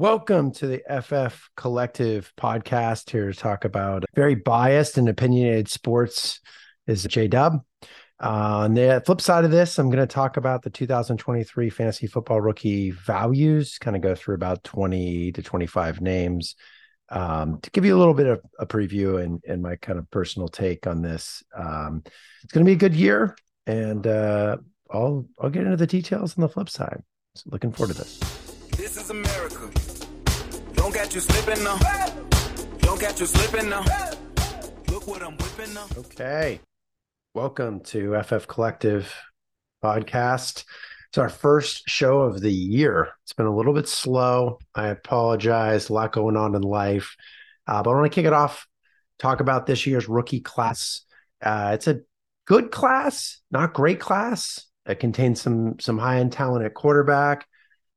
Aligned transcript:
Welcome 0.00 0.52
to 0.52 0.66
the 0.66 0.82
FS 0.90 1.38
Collective 1.58 2.32
podcast. 2.40 3.10
Here 3.10 3.30
to 3.30 3.38
talk 3.38 3.66
about 3.66 4.06
very 4.14 4.34
biased 4.34 4.96
and 4.96 5.10
opinionated 5.10 5.68
sports 5.68 6.40
is 6.86 7.04
J 7.04 7.28
Dub. 7.28 7.62
Uh, 8.18 8.64
on 8.64 8.72
the 8.72 9.02
flip 9.04 9.20
side 9.20 9.44
of 9.44 9.50
this, 9.50 9.78
I'm 9.78 9.90
going 9.90 9.98
to 9.98 10.06
talk 10.06 10.38
about 10.38 10.62
the 10.62 10.70
2023 10.70 11.68
fantasy 11.68 12.06
football 12.06 12.40
rookie 12.40 12.92
values, 12.92 13.76
kind 13.76 13.94
of 13.94 14.00
go 14.00 14.14
through 14.14 14.36
about 14.36 14.64
20 14.64 15.32
to 15.32 15.42
25 15.42 16.00
names 16.00 16.54
um, 17.10 17.60
to 17.60 17.70
give 17.70 17.84
you 17.84 17.94
a 17.94 17.98
little 17.98 18.14
bit 18.14 18.26
of 18.26 18.40
a 18.58 18.64
preview 18.64 19.22
and, 19.22 19.44
and 19.46 19.60
my 19.60 19.76
kind 19.76 19.98
of 19.98 20.10
personal 20.10 20.48
take 20.48 20.86
on 20.86 21.02
this. 21.02 21.42
Um, 21.54 22.04
it's 22.42 22.54
going 22.54 22.64
to 22.64 22.70
be 22.70 22.72
a 22.72 22.76
good 22.76 22.94
year, 22.94 23.36
and 23.66 24.06
uh, 24.06 24.56
I'll 24.90 25.26
I'll 25.38 25.50
get 25.50 25.64
into 25.64 25.76
the 25.76 25.86
details 25.86 26.38
on 26.38 26.40
the 26.40 26.48
flip 26.48 26.70
side. 26.70 27.02
So 27.34 27.50
looking 27.52 27.70
forward 27.70 27.96
to 27.96 27.98
this. 27.98 28.49
Catch 31.10 31.16
you 31.16 31.20
slipping 31.22 31.64
now. 31.64 31.76
Don't 32.78 33.00
catch 33.00 33.18
you 33.18 33.26
slipping 33.26 33.68
now. 33.68 33.84
Look 34.92 35.08
what 35.08 35.24
I'm 35.24 35.36
whipping 35.38 35.74
now. 35.74 35.88
Okay. 35.96 36.60
Welcome 37.34 37.80
to 37.86 38.14
FS 38.14 38.46
Collective 38.46 39.12
podcast. 39.82 40.64
It's 41.08 41.18
our 41.18 41.28
first 41.28 41.88
show 41.88 42.20
of 42.20 42.40
the 42.40 42.52
year. 42.52 43.08
It's 43.24 43.32
been 43.32 43.46
a 43.46 43.56
little 43.56 43.74
bit 43.74 43.88
slow. 43.88 44.60
I 44.72 44.86
apologize. 44.86 45.88
A 45.88 45.92
lot 45.94 46.12
going 46.12 46.36
on 46.36 46.54
in 46.54 46.62
life. 46.62 47.16
Uh, 47.66 47.82
but 47.82 47.90
I 47.90 47.94
want 47.94 48.12
to 48.12 48.14
kick 48.14 48.26
it 48.26 48.32
off, 48.32 48.68
talk 49.18 49.40
about 49.40 49.66
this 49.66 49.88
year's 49.88 50.08
rookie 50.08 50.38
class. 50.38 51.00
Uh, 51.42 51.72
it's 51.74 51.88
a 51.88 52.02
good 52.44 52.70
class, 52.70 53.40
not 53.50 53.74
great 53.74 53.98
class. 53.98 54.64
It 54.86 55.00
contains 55.00 55.40
some 55.40 55.80
some 55.80 55.98
high 55.98 56.20
end 56.20 56.30
talent 56.30 56.64
at 56.64 56.74
quarterback, 56.74 57.48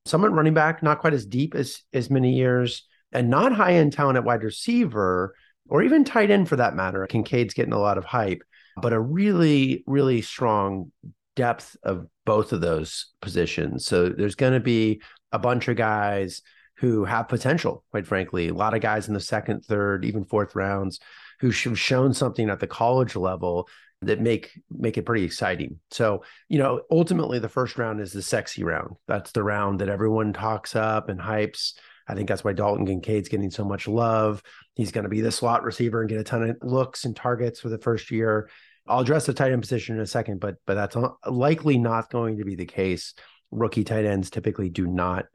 some 0.07 0.26
at 0.26 0.32
running 0.32 0.55
back, 0.55 0.82
not 0.82 0.98
quite 0.98 1.13
as 1.13 1.27
deep 1.27 1.54
as 1.54 1.80
as 1.93 2.09
many 2.09 2.34
years, 2.34 2.88
and 3.13 3.30
not 3.30 3.53
high 3.53 3.73
end 3.73 3.94
talent 3.94 4.17
at 4.17 4.23
wide 4.23 4.44
receiver 4.44 5.35
or 5.70 5.84
even 5.84 6.04
tight 6.04 6.32
end 6.32 6.49
for 6.49 6.55
that 6.57 6.76
matter. 6.76 7.05
Kincaid's 7.07 7.54
getting 7.54 7.74
a 7.74 7.79
lot 7.79 7.98
of 7.98 8.05
hype, 8.05 8.43
but 8.82 8.93
a 8.93 8.99
really 8.99 9.84
really 9.87 10.21
strong 10.21 10.91
depth 11.35 11.76
of 11.84 12.07
both 12.26 12.54
of 12.54 12.62
those 12.62 13.07
positions. 13.21 13.85
So 13.85 14.10
there's 14.10 14.35
going 14.35 14.54
to 14.54 14.60
be 14.60 15.02
a 15.32 15.40
bunch 15.40 15.68
of 15.68 15.76
guys 15.76 16.41
who 16.77 17.05
have 17.05 17.27
potential, 17.27 17.84
quite 17.91 18.07
frankly. 18.07 18.49
A 18.49 18.54
lot 18.54 18.74
of 18.74 18.82
guys 18.82 19.07
in 19.07 19.13
the 19.13 19.20
second, 19.20 19.63
third, 19.65 20.05
even 20.05 20.26
fourth 20.26 20.55
rounds 20.55 20.99
who 21.40 21.52
have 21.52 21.80
shown 21.80 22.13
something 22.13 22.49
at 22.49 22.59
the 22.59 22.68
college 22.68 23.15
level 23.15 23.68
that 24.02 24.20
make 24.20 24.52
make 24.70 24.98
it 24.98 25.05
pretty 25.05 25.24
exciting. 25.24 25.80
So, 25.91 26.24
you 26.49 26.59
know, 26.59 26.82
ultimately 26.91 27.40
the 27.40 27.49
first 27.49 27.77
round 27.77 28.02
is 28.02 28.12
the 28.12 28.21
sexy 28.21 28.63
round. 28.63 28.96
That's 29.07 29.32
the 29.32 29.43
round 29.43 29.80
that 29.80 29.90
everyone 29.90 30.34
talks 30.34 30.76
up 30.76 31.09
and 31.09 31.20
hypes. 31.20 31.74
I 32.07 32.15
think 32.15 32.27
that's 32.27 32.43
why 32.43 32.54
Dalton 32.54 32.85
Kincaid's 32.85 33.29
getting 33.29 33.51
so 33.51 33.63
much 33.63 33.87
love. 33.87 34.43
He's 34.76 34.91
going 34.91 35.04
to 35.04 35.09
be 35.09 35.21
the 35.21 35.32
slot 35.32 35.63
receiver 35.63 36.01
and 36.01 36.09
get 36.09 36.20
a 36.20 36.23
ton 36.23 36.43
of 36.43 36.57
looks 36.62 37.05
and 37.05 37.15
targets 37.15 37.59
for 37.59 37.70
the 37.70 37.77
first 37.77 38.12
year. 38.12 38.49
I'll 38.87 38.99
address 38.99 39.26
the 39.26 39.34
tight 39.34 39.51
end 39.51 39.62
position 39.62 39.96
in 39.96 40.01
a 40.01 40.07
second, 40.07 40.40
but 40.40 40.55
but 40.65 40.76
that's 40.76 40.98
likely 41.26 41.77
not 41.77 42.12
going 42.12 42.37
to 42.37 42.46
be 42.46 42.55
the 42.55 42.65
case. 42.65 43.13
Rookie 43.51 43.84
tight 43.84 44.05
ends 44.05 44.29
typically 44.29 44.70
do 44.70 44.87
not 44.87 45.26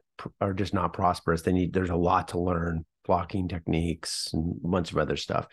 are 0.40 0.52
just 0.52 0.74
not 0.74 0.92
prosperous. 0.92 1.42
They 1.42 1.52
need 1.52 1.72
there's 1.72 1.90
a 1.90 1.96
lot 1.96 2.28
to 2.28 2.40
learn, 2.40 2.84
blocking 3.04 3.48
techniques 3.48 4.30
and 4.32 4.60
a 4.62 4.68
bunch 4.68 4.92
of 4.92 4.98
other 4.98 5.16
stuff. 5.16 5.46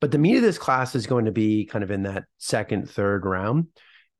But 0.00 0.10
the 0.10 0.18
meat 0.18 0.36
of 0.36 0.42
this 0.42 0.58
class 0.58 0.94
is 0.94 1.06
going 1.06 1.26
to 1.26 1.32
be 1.32 1.64
kind 1.64 1.84
of 1.84 1.90
in 1.90 2.02
that 2.02 2.24
second, 2.38 2.90
third 2.90 3.24
round 3.24 3.68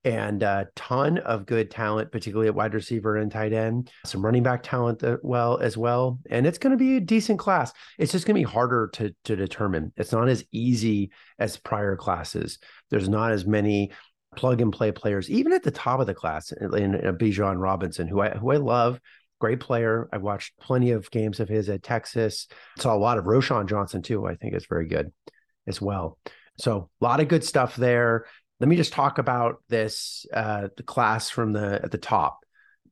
and 0.04 0.42
a 0.42 0.68
ton 0.76 1.18
of 1.18 1.46
good 1.46 1.70
talent, 1.70 2.12
particularly 2.12 2.48
at 2.48 2.54
wide 2.54 2.74
receiver 2.74 3.16
and 3.16 3.30
tight 3.30 3.52
end, 3.52 3.90
some 4.04 4.24
running 4.24 4.42
back 4.42 4.62
talent 4.62 5.02
well 5.22 5.58
as 5.58 5.76
well. 5.76 6.18
And 6.30 6.46
it's 6.46 6.58
going 6.58 6.70
to 6.70 6.76
be 6.76 6.96
a 6.96 7.00
decent 7.00 7.38
class. 7.38 7.72
It's 7.98 8.12
just 8.12 8.26
going 8.26 8.36
to 8.36 8.46
be 8.46 8.52
harder 8.52 8.90
to, 8.94 9.14
to 9.24 9.36
determine. 9.36 9.92
It's 9.96 10.12
not 10.12 10.28
as 10.28 10.44
easy 10.52 11.10
as 11.38 11.56
prior 11.56 11.96
classes. 11.96 12.58
There's 12.90 13.08
not 13.08 13.32
as 13.32 13.44
many 13.44 13.92
plug 14.36 14.60
and 14.60 14.72
play 14.72 14.92
players, 14.92 15.30
even 15.30 15.52
at 15.52 15.62
the 15.62 15.70
top 15.70 16.00
of 16.00 16.06
the 16.06 16.14
class 16.14 16.52
in, 16.52 16.74
in 16.76 16.94
uh, 16.94 17.12
Bijan 17.12 17.60
Robinson, 17.60 18.06
who 18.06 18.20
I 18.20 18.30
who 18.30 18.52
I 18.52 18.56
love. 18.56 19.00
Great 19.40 19.60
player. 19.60 20.08
I've 20.12 20.22
watched 20.22 20.58
plenty 20.58 20.90
of 20.90 21.10
games 21.10 21.38
of 21.38 21.48
his 21.48 21.68
at 21.68 21.82
Texas. 21.82 22.48
Saw 22.78 22.94
a 22.94 22.98
lot 22.98 23.18
of 23.18 23.24
Roschon 23.24 23.68
Johnson 23.68 24.02
too. 24.02 24.26
I 24.26 24.34
think 24.34 24.54
is 24.54 24.66
very 24.66 24.86
good 24.86 25.12
as 25.66 25.80
well. 25.80 26.18
So 26.58 26.90
a 27.00 27.04
lot 27.04 27.20
of 27.20 27.28
good 27.28 27.44
stuff 27.44 27.76
there. 27.76 28.26
Let 28.60 28.68
me 28.68 28.76
just 28.76 28.92
talk 28.92 29.18
about 29.18 29.62
this 29.68 30.26
uh, 30.32 30.68
the 30.76 30.82
class 30.82 31.30
from 31.30 31.52
the 31.52 31.80
at 31.82 31.90
the 31.90 31.98
top. 31.98 32.40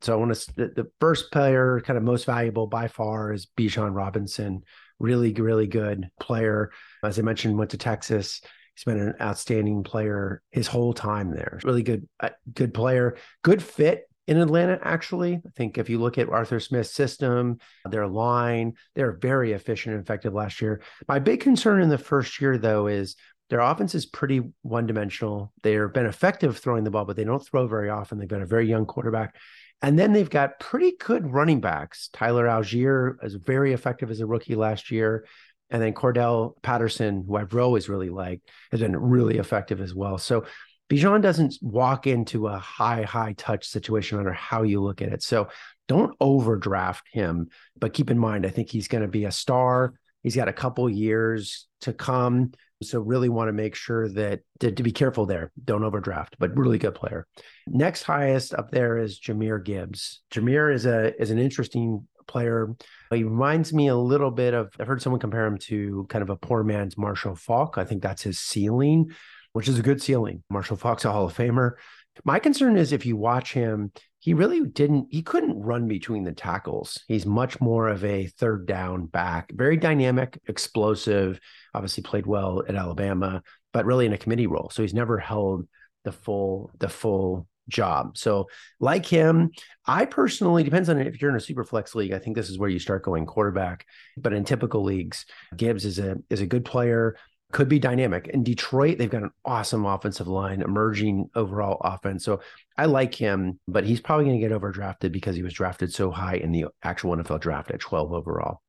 So 0.03 0.12
I 0.12 0.16
want 0.16 0.34
to 0.34 0.54
the, 0.54 0.66
the 0.69 0.91
first 1.00 1.32
player, 1.32 1.81
kind 1.84 1.97
of 1.97 2.03
most 2.03 2.25
valuable 2.25 2.66
by 2.66 2.88
far, 2.88 3.32
is 3.32 3.47
Bijan 3.56 3.94
Robinson. 3.94 4.62
Really, 4.99 5.32
really 5.32 5.66
good 5.66 6.09
player. 6.21 6.71
As 7.03 7.19
I 7.19 7.22
mentioned, 7.22 7.59
went 7.59 7.71
to 7.71 7.78
Texas. 7.78 8.41
He's 8.75 8.84
been 8.84 9.00
an 9.00 9.15
outstanding 9.21 9.84
player 9.84 10.43
his 10.50 10.66
whole 10.66 10.93
time 10.93 11.31
there. 11.31 11.60
Really 11.65 11.83
good, 11.83 12.06
uh, 12.21 12.31
good 12.53 12.75
player. 12.75 13.16
Good 13.43 13.62
fit 13.62 14.09
in 14.27 14.37
Atlanta, 14.38 14.78
actually. 14.83 15.34
I 15.34 15.50
think 15.56 15.78
if 15.78 15.88
you 15.88 15.98
look 15.98 16.19
at 16.19 16.28
Arthur 16.28 16.60
Smith's 16.60 16.93
system, 16.93 17.59
their 17.88 18.06
line, 18.06 18.75
they're 18.94 19.12
very 19.12 19.53
efficient 19.53 19.94
and 19.94 20.04
effective 20.04 20.34
last 20.34 20.60
year. 20.60 20.83
My 21.09 21.19
big 21.19 21.41
concern 21.41 21.81
in 21.81 21.88
the 21.88 21.97
first 21.97 22.41
year, 22.41 22.59
though, 22.59 22.87
is 22.87 23.16
their 23.49 23.61
offense 23.61 23.95
is 23.95 24.07
pretty 24.07 24.43
one 24.62 24.87
dimensional. 24.87 25.53
They've 25.62 25.93
been 25.93 26.07
effective 26.07 26.59
throwing 26.59 26.84
the 26.84 26.91
ball, 26.91 27.05
but 27.05 27.17
they 27.17 27.25
don't 27.25 27.45
throw 27.45 27.67
very 27.67 27.91
often. 27.91 28.19
They've 28.19 28.29
got 28.29 28.43
a 28.43 28.47
very 28.47 28.69
young 28.69 28.87
quarterback. 28.87 29.37
And 29.83 29.99
then 29.99 30.12
they've 30.12 30.31
got 30.31 30.59
pretty 30.59 30.95
good 30.99 31.33
running 31.33 31.61
backs. 31.61 32.09
Tyler 32.12 32.47
Allgeier 32.47 33.17
is 33.23 33.34
very 33.34 33.73
effective 33.73 34.11
as 34.11 34.21
a 34.21 34.27
rookie 34.27 34.55
last 34.55 34.91
year. 34.91 35.27
And 35.71 35.83
then 35.83 35.93
Cordell 35.93 36.61
Patterson, 36.62 37.25
who 37.27 37.37
I've 37.37 37.55
always 37.55 37.89
really 37.89 38.09
liked, 38.09 38.49
has 38.71 38.81
been 38.81 38.97
really 38.97 39.39
effective 39.39 39.81
as 39.81 39.95
well. 39.95 40.17
So 40.19 40.45
Bijan 40.89 41.21
doesn't 41.21 41.57
walk 41.61 42.07
into 42.07 42.47
a 42.47 42.59
high, 42.59 43.03
high 43.03 43.34
touch 43.37 43.67
situation, 43.67 44.17
no 44.17 44.25
matter 44.25 44.34
how 44.34 44.63
you 44.63 44.81
look 44.81 45.03
at 45.03 45.13
it. 45.13 45.23
So 45.23 45.49
don't 45.89 46.17
overdraft 46.21 47.09
him, 47.13 47.49
but 47.78 47.93
keep 47.93 48.11
in 48.11 48.19
mind, 48.19 48.47
I 48.47 48.51
think 48.51 48.71
he's 48.71 48.89
going 48.89 49.03
to 49.03 49.09
be 49.09 49.25
a 49.25 49.33
star. 49.33 49.95
He's 50.23 50.37
got 50.37 50.49
a 50.49 50.53
couple 50.53 50.89
years 50.89 51.67
to 51.83 51.93
come. 51.93 52.53
So 52.83 53.01
really 53.01 53.29
want 53.29 53.49
to 53.49 53.53
make 53.53 53.75
sure 53.75 54.09
that 54.11 54.41
to, 54.61 54.71
to, 54.71 54.83
be 54.83 54.93
careful 54.93 55.25
there. 55.25 55.51
Don't 55.65 55.83
overdraft, 55.83 56.37
but 56.39 56.57
really 56.57 56.79
good 56.79 56.95
player. 56.95 57.27
Next 57.67 58.03
highest 58.03 58.53
up 58.53 58.71
there 58.71 58.99
is 58.99 59.19
Jahmyr 59.19 59.65
Gibbs. 59.65 60.23
Jahmyr 60.31 60.75
is 60.75 60.85
a 60.85 61.19
is 61.21 61.31
an 61.31 61.39
interesting 61.39 62.07
player. 62.27 62.75
He 63.11 63.25
reminds 63.25 63.73
me 63.73 63.89
a 63.89 63.97
little 63.97 64.31
bit 64.31 64.53
of 64.53 64.75
I've 64.79 64.87
heard 64.87 65.01
someone 65.01 65.21
compare 65.21 65.47
him 65.47 65.59
to 65.59 66.07
kind 66.11 66.23
of 66.23 66.29
a 66.29 66.37
poor 66.37 66.63
man's 66.63 66.99
Marshall 66.99 67.35
Faulk. 67.35 67.79
I 67.79 67.85
think 67.85 68.03
that's 68.03 68.23
his 68.23 68.39
ceiling 68.39 69.11
which 69.57 69.69
is 69.69 69.79
a 69.79 69.83
good 69.83 70.03
ceiling. 70.03 70.43
Marshall 70.51 70.77
Faulk's, 70.77 71.07
a 71.07 71.13
Hall 71.13 71.25
of 71.25 71.35
Famer. 71.35 71.77
My 72.25 72.39
concern 72.39 72.77
is 72.77 72.93
if 72.93 73.07
you 73.07 73.17
watch 73.17 73.55
him, 73.55 73.91
he 74.19 74.34
really 74.34 74.65
didn't, 74.65 75.09
he 75.10 75.22
couldn't 75.22 75.60
run 75.60 75.87
between 75.87 76.25
the 76.25 76.32
tackles. 76.32 77.03
He's 77.06 77.27
much 77.27 77.60
more 77.60 77.88
of 77.88 78.04
a 78.04 78.27
third 78.27 78.66
down 78.66 79.06
back, 79.06 79.53
very 79.53 79.77
dynamic, 79.77 80.38
explosive, 80.47 81.38
obviously 81.75 82.03
played 82.03 82.27
well 82.27 82.62
at 82.69 82.75
Alabama, 82.75 83.43
but 83.72 83.84
really 83.84 84.06
in 84.06 84.12
a 84.12 84.19
committee 84.19 84.47
role. 84.47 84.71
So 84.72 84.82
he's 84.82 84.94
never 84.94 85.19
held 85.19 85.69
the 86.04 86.12
full, 86.12 86.71
the 86.78 86.88
full 86.88 87.47
job. 87.69 88.16
So 88.16 88.49
like 88.81 89.06
him, 89.06 89.50
I 89.87 90.04
personally 90.04 90.62
depends 90.62 90.88
on 90.88 90.98
it. 90.98 91.06
if 91.06 91.21
you're 91.21 91.31
in 91.31 91.37
a 91.37 91.41
super 91.41 91.65
flex 91.65 91.94
league. 91.94 92.12
I 92.12 92.19
think 92.19 92.37
this 92.37 92.48
is 92.48 92.59
where 92.59 92.71
you 92.71 92.78
start 92.78 93.04
going 93.04 93.27
quarterback. 93.27 93.87
But 94.16 94.33
in 94.33 94.44
typical 94.44 94.83
leagues, 94.83 95.27
Gibbs 95.56 95.84
is 95.84 95.98
a 95.98 96.16
is 96.31 96.41
a 96.41 96.47
good 96.47 96.65
player 96.65 97.16
could 97.53 97.69
be 97.69 97.79
dynamic. 97.79 98.29
In 98.29 98.43
Detroit, 98.43 98.99
they've 98.99 99.11
got 99.11 99.23
an 99.23 99.31
awesome 99.45 99.87
offensive 99.87 100.27
line, 100.27 100.62
emerging 100.62 101.31
overall 101.34 101.81
offense. 101.83 102.25
So 102.25 102.41
I 102.77 102.87
like 102.87 103.15
him, 103.15 103.61
but 103.69 103.84
he's 103.84 104.01
probably 104.01 104.27
going 104.27 104.41
to 104.41 104.49
get 104.49 104.59
overdrafted 104.59 105.12
because 105.12 105.37
he 105.37 105.43
was 105.43 105.53
drafted 105.53 105.93
so 105.93 106.11
high 106.11 106.37
in 106.37 106.53
the 106.53 106.67
actual 106.83 107.17
NFL 107.17 107.41
draft 107.41 107.71
at 107.71 107.81
12 107.81 108.12
overall. 108.12 108.61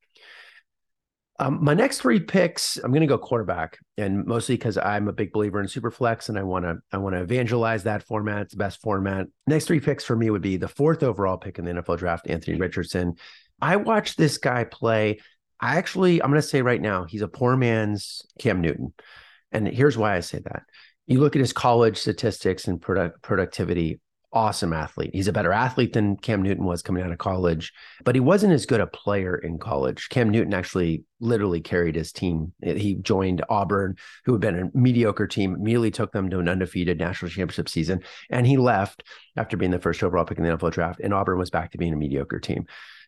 Um, 1.40 1.64
my 1.64 1.76
next 1.76 2.02
three 2.02 2.20
picks, 2.20 2.78
I'm 2.78 2.92
going 2.92 3.02
to 3.02 3.08
go 3.08 3.18
quarterback, 3.18 3.78
and 3.98 4.26
mostly 4.26 4.56
because 4.56 4.76
I'm 4.76 5.08
a 5.08 5.14
big 5.14 5.32
believer 5.32 5.60
in 5.60 5.68
superflex, 5.68 6.30
and 6.30 6.38
I 6.38 6.42
want 6.42 6.66
to 6.66 6.78
I 6.92 6.98
want 6.98 7.14
to 7.16 7.22
evangelize 7.22 7.84
that 7.84 8.02
format. 8.02 8.44
It's 8.44 8.54
the 8.54 8.58
best 8.58 8.82
format. 8.82 9.28
Next 9.46 9.66
three 9.66 9.80
picks 9.80 10.04
for 10.04 10.16
me 10.16 10.32
would 10.32 10.42
be 10.42 10.58
the 10.58 10.68
fourth 10.68 11.04
overall 11.04 11.38
pick 11.38 11.60
in 11.60 11.66
the 11.66 11.74
NFL 11.74 12.00
draft, 12.00 12.28
Anthony 12.28 12.58
Richardson. 12.58 13.18
I 13.62 13.76
watched 13.76 14.18
this 14.18 14.40
guy 14.40 14.64
play 14.64 15.20
I 15.60 15.78
actually, 15.78 16.22
I'm 16.22 16.30
going 16.30 16.42
to 16.42 16.48
say 16.48 16.62
right 16.62 16.82
now, 16.82 17.06
he's 17.06 17.22
a 17.22 17.28
poor 17.28 17.58
man's 17.58 18.22
Cam 18.40 18.62
Newton. 18.62 18.94
And 19.52 19.68
here's 19.68 19.98
why 19.98 20.16
I 20.16 20.20
say 20.20 20.40
that. 20.40 20.64
You 21.06 21.20
look 21.20 21.36
at 21.36 21.40
his 21.40 21.54
college 21.54 21.98
statistics 21.98 22.68
and 22.68 22.82
product, 22.82 23.22
productivity, 23.22 24.00
awesome 24.34 24.74
athlete. 24.74 25.12
He's 25.14 25.30
a 25.30 25.34
better 25.34 25.54
athlete 25.54 25.94
than 25.94 26.18
Cam 26.18 26.42
Newton 26.42 26.66
was 26.66 26.82
coming 26.82 27.02
out 27.02 27.12
of 27.12 27.18
college, 27.18 27.72
but 28.04 28.14
he 28.14 28.20
wasn't 28.20 28.54
as 28.54 28.66
good 28.66 28.82
a 28.82 28.88
player 28.88 29.38
in 29.38 29.58
college. 29.58 30.10
Cam 30.10 30.30
Newton 30.30 30.54
actually 30.54 31.06
literally 31.20 31.62
carried 31.62 31.96
his 31.96 32.12
team. 32.12 32.54
He 32.62 32.96
joined 32.96 33.44
Auburn, 33.50 33.96
who 34.26 34.34
had 34.34 34.42
been 34.42 34.60
a 34.60 34.78
mediocre 34.78 35.28
team, 35.28 35.56
immediately 35.56 35.92
took 35.92 36.12
them 36.12 36.30
to 36.30 36.40
an 36.40 36.50
undefeated 36.50 37.00
national 37.00 37.32
championship 37.32 37.70
season, 37.70 38.04
and 38.30 38.46
he 38.46 38.58
left 38.58 39.04
after 39.38 39.56
being 39.56 39.72
the 39.72 39.80
first 39.80 40.04
overall 40.04 40.26
pick 40.26 40.38
in 40.38 40.44
the 40.44 40.52
NFL 40.52 40.74
draft. 40.74 41.00
And 41.00 41.14
Auburn 41.14 41.40
was 41.40 41.50
back 41.50 41.72
to 41.72 41.78
being 41.78 41.94
a 41.94 41.98
mediocre 41.98 42.40
team. 42.40 42.66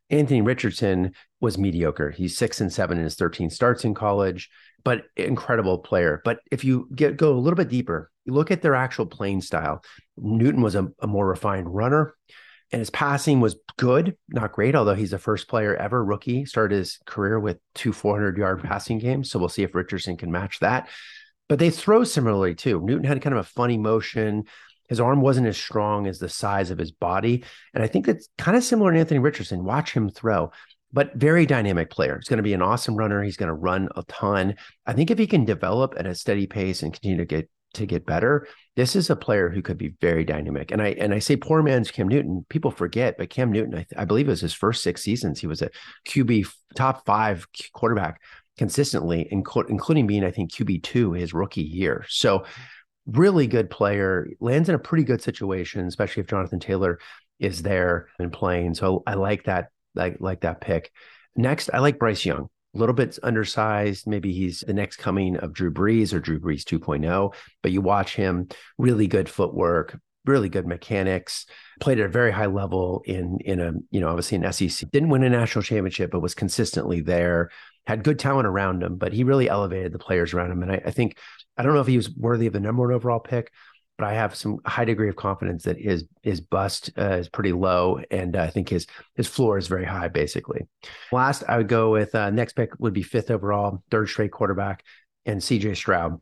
Anthony 0.09 0.41
Richardson 0.41 1.13
was 1.39 1.57
mediocre. 1.57 2.09
He's 2.09 2.37
six 2.37 2.61
and 2.61 2.71
seven 2.71 2.97
in 2.97 3.03
his 3.03 3.15
13 3.15 3.49
starts 3.49 3.85
in 3.85 3.93
college, 3.93 4.49
but 4.83 5.03
incredible 5.15 5.79
player. 5.79 6.21
But 6.25 6.39
if 6.51 6.63
you 6.63 6.87
get 6.93 7.17
go 7.17 7.33
a 7.33 7.39
little 7.39 7.57
bit 7.57 7.69
deeper, 7.69 8.11
you 8.25 8.33
look 8.33 8.51
at 8.51 8.61
their 8.61 8.75
actual 8.75 9.05
playing 9.05 9.41
style. 9.41 9.83
Newton 10.17 10.61
was 10.61 10.75
a, 10.75 10.87
a 10.99 11.07
more 11.07 11.27
refined 11.27 11.73
runner, 11.73 12.15
and 12.71 12.79
his 12.79 12.89
passing 12.89 13.39
was 13.39 13.55
good, 13.77 14.15
not 14.29 14.51
great, 14.51 14.75
although 14.75 14.95
he's 14.95 15.11
the 15.11 15.19
first 15.19 15.47
player 15.47 15.75
ever 15.75 16.03
rookie 16.03 16.45
started 16.45 16.77
his 16.77 16.99
career 17.05 17.39
with 17.39 17.59
two 17.75 17.93
400 17.93 18.37
yard 18.37 18.63
passing 18.63 18.99
games. 18.99 19.29
So 19.29 19.39
we'll 19.39 19.49
see 19.49 19.63
if 19.63 19.75
Richardson 19.75 20.17
can 20.17 20.31
match 20.31 20.59
that. 20.59 20.89
But 21.47 21.57
they 21.57 21.71
throw 21.71 22.03
similarly 22.03 22.53
too. 22.53 22.79
Newton 22.81 23.05
had 23.05 23.21
kind 23.21 23.33
of 23.33 23.39
a 23.39 23.49
funny 23.49 23.77
motion 23.77 24.45
his 24.89 24.99
arm 24.99 25.21
wasn't 25.21 25.47
as 25.47 25.57
strong 25.57 26.07
as 26.07 26.19
the 26.19 26.27
size 26.27 26.71
of 26.71 26.79
his 26.79 26.91
body. 26.91 27.43
And 27.73 27.83
I 27.83 27.87
think 27.87 28.05
that's 28.05 28.27
kind 28.37 28.57
of 28.57 28.63
similar 28.63 28.91
to 28.91 28.99
Anthony 28.99 29.19
Richardson. 29.19 29.63
Watch 29.63 29.93
him 29.93 30.09
throw, 30.09 30.51
but 30.91 31.15
very 31.15 31.45
dynamic 31.45 31.91
player. 31.91 32.17
He's 32.17 32.27
going 32.27 32.37
to 32.37 32.43
be 32.43 32.53
an 32.53 32.61
awesome 32.61 32.95
runner. 32.95 33.23
He's 33.23 33.37
going 33.37 33.47
to 33.47 33.53
run 33.53 33.87
a 33.95 34.03
ton. 34.03 34.55
I 34.85 34.93
think 34.93 35.11
if 35.11 35.19
he 35.19 35.27
can 35.27 35.45
develop 35.45 35.93
at 35.97 36.07
a 36.07 36.15
steady 36.15 36.47
pace 36.47 36.81
and 36.83 36.91
continue 36.91 37.17
to 37.17 37.25
get 37.25 37.49
to 37.75 37.85
get 37.85 38.03
better, 38.03 38.47
this 38.75 38.95
is 38.95 39.11
a 39.11 39.15
player 39.15 39.47
who 39.49 39.61
could 39.61 39.77
be 39.77 39.93
very 40.01 40.23
dynamic. 40.23 40.71
And 40.71 40.81
I 40.81 40.89
and 40.89 41.13
I 41.13 41.19
say 41.19 41.35
poor 41.35 41.61
man's 41.61 41.91
Cam 41.91 42.07
Newton. 42.07 42.45
People 42.49 42.71
forget, 42.71 43.15
but 43.17 43.29
Cam 43.29 43.51
Newton, 43.51 43.75
I, 43.75 43.85
I 44.01 44.05
believe 44.05 44.27
it 44.27 44.31
was 44.31 44.41
his 44.41 44.53
first 44.53 44.81
six 44.81 45.03
seasons. 45.03 45.39
He 45.39 45.47
was 45.47 45.61
a 45.61 45.69
QB 46.07 46.49
top 46.75 47.05
five 47.05 47.45
quarterback 47.73 48.21
consistently, 48.57 49.27
including 49.29 50.07
being 50.07 50.23
I 50.23 50.31
think 50.31 50.51
QB 50.51 50.81
two 50.81 51.13
his 51.13 51.33
rookie 51.33 51.61
year. 51.61 52.05
So 52.09 52.45
really 53.11 53.47
good 53.47 53.69
player, 53.69 54.27
lands 54.39 54.69
in 54.69 54.75
a 54.75 54.79
pretty 54.79 55.03
good 55.03 55.21
situation, 55.21 55.87
especially 55.87 56.21
if 56.21 56.27
Jonathan 56.27 56.59
Taylor 56.59 56.99
is 57.39 57.61
there 57.61 58.09
and 58.19 58.31
playing. 58.31 58.75
So 58.75 59.03
I 59.07 59.15
like 59.15 59.45
that, 59.45 59.69
like 59.95 60.17
like 60.19 60.41
that 60.41 60.61
pick. 60.61 60.91
Next, 61.35 61.69
I 61.73 61.79
like 61.79 61.99
Bryce 61.99 62.25
Young. 62.25 62.49
A 62.75 62.77
little 62.77 62.93
bit 62.93 63.17
undersized. 63.23 64.05
Maybe 64.05 64.31
he's 64.31 64.59
the 64.59 64.73
next 64.73 64.97
coming 64.97 65.37
of 65.37 65.53
Drew 65.53 65.73
Brees 65.73 66.13
or 66.13 66.19
Drew 66.19 66.39
Brees 66.39 66.63
2.0. 66.63 67.33
But 67.63 67.71
you 67.71 67.81
watch 67.81 68.15
him, 68.15 68.47
really 68.77 69.07
good 69.07 69.27
footwork, 69.27 69.99
really 70.25 70.49
good 70.49 70.67
mechanics. 70.67 71.47
Played 71.79 71.99
at 71.99 72.05
a 72.05 72.09
very 72.09 72.31
high 72.31 72.45
level 72.45 73.01
in 73.05 73.39
in 73.43 73.59
a 73.59 73.73
you 73.89 73.99
know 74.01 74.09
obviously 74.09 74.37
an 74.37 74.51
SEC. 74.51 74.89
Didn't 74.91 75.09
win 75.09 75.23
a 75.23 75.29
national 75.29 75.63
championship, 75.63 76.11
but 76.11 76.21
was 76.21 76.35
consistently 76.35 77.01
there. 77.01 77.49
Had 77.89 78.03
good 78.03 78.19
talent 78.19 78.45
around 78.45 78.83
him, 78.83 78.97
but 78.97 79.13
he 79.13 79.23
really 79.23 79.49
elevated 79.49 79.91
the 79.91 79.97
players 79.97 80.31
around 80.31 80.51
him. 80.51 80.61
And 80.61 80.71
I, 80.73 80.81
I 80.85 80.91
think 80.91 81.17
I 81.57 81.63
don't 81.63 81.73
know 81.73 81.81
if 81.81 81.87
he 81.87 81.97
was 81.97 82.07
worthy 82.15 82.45
of 82.45 82.53
the 82.53 82.59
number 82.59 82.83
one 82.83 82.93
overall 82.93 83.19
pick, 83.19 83.51
but 83.97 84.05
I 84.05 84.13
have 84.13 84.35
some 84.35 84.59
high 84.63 84.85
degree 84.85 85.09
of 85.09 85.15
confidence 85.15 85.63
that 85.63 85.79
his 85.79 86.05
his 86.21 86.39
bust 86.39 86.91
uh, 86.99 87.17
is 87.17 87.29
pretty 87.29 87.51
low, 87.51 87.99
and 88.11 88.35
uh, 88.35 88.43
I 88.43 88.51
think 88.51 88.69
his 88.69 88.85
his 89.15 89.25
floor 89.25 89.57
is 89.57 89.65
very 89.65 89.85
high. 89.85 90.07
Basically, 90.07 90.67
last 91.11 91.43
I 91.49 91.57
would 91.57 91.67
go 91.67 91.89
with 91.89 92.13
uh, 92.13 92.29
next 92.29 92.53
pick 92.53 92.79
would 92.79 92.93
be 92.93 93.01
fifth 93.01 93.31
overall, 93.31 93.81
third 93.89 94.07
straight 94.07 94.31
quarterback, 94.31 94.83
and 95.25 95.43
C.J. 95.43 95.73
Stroud. 95.73 96.21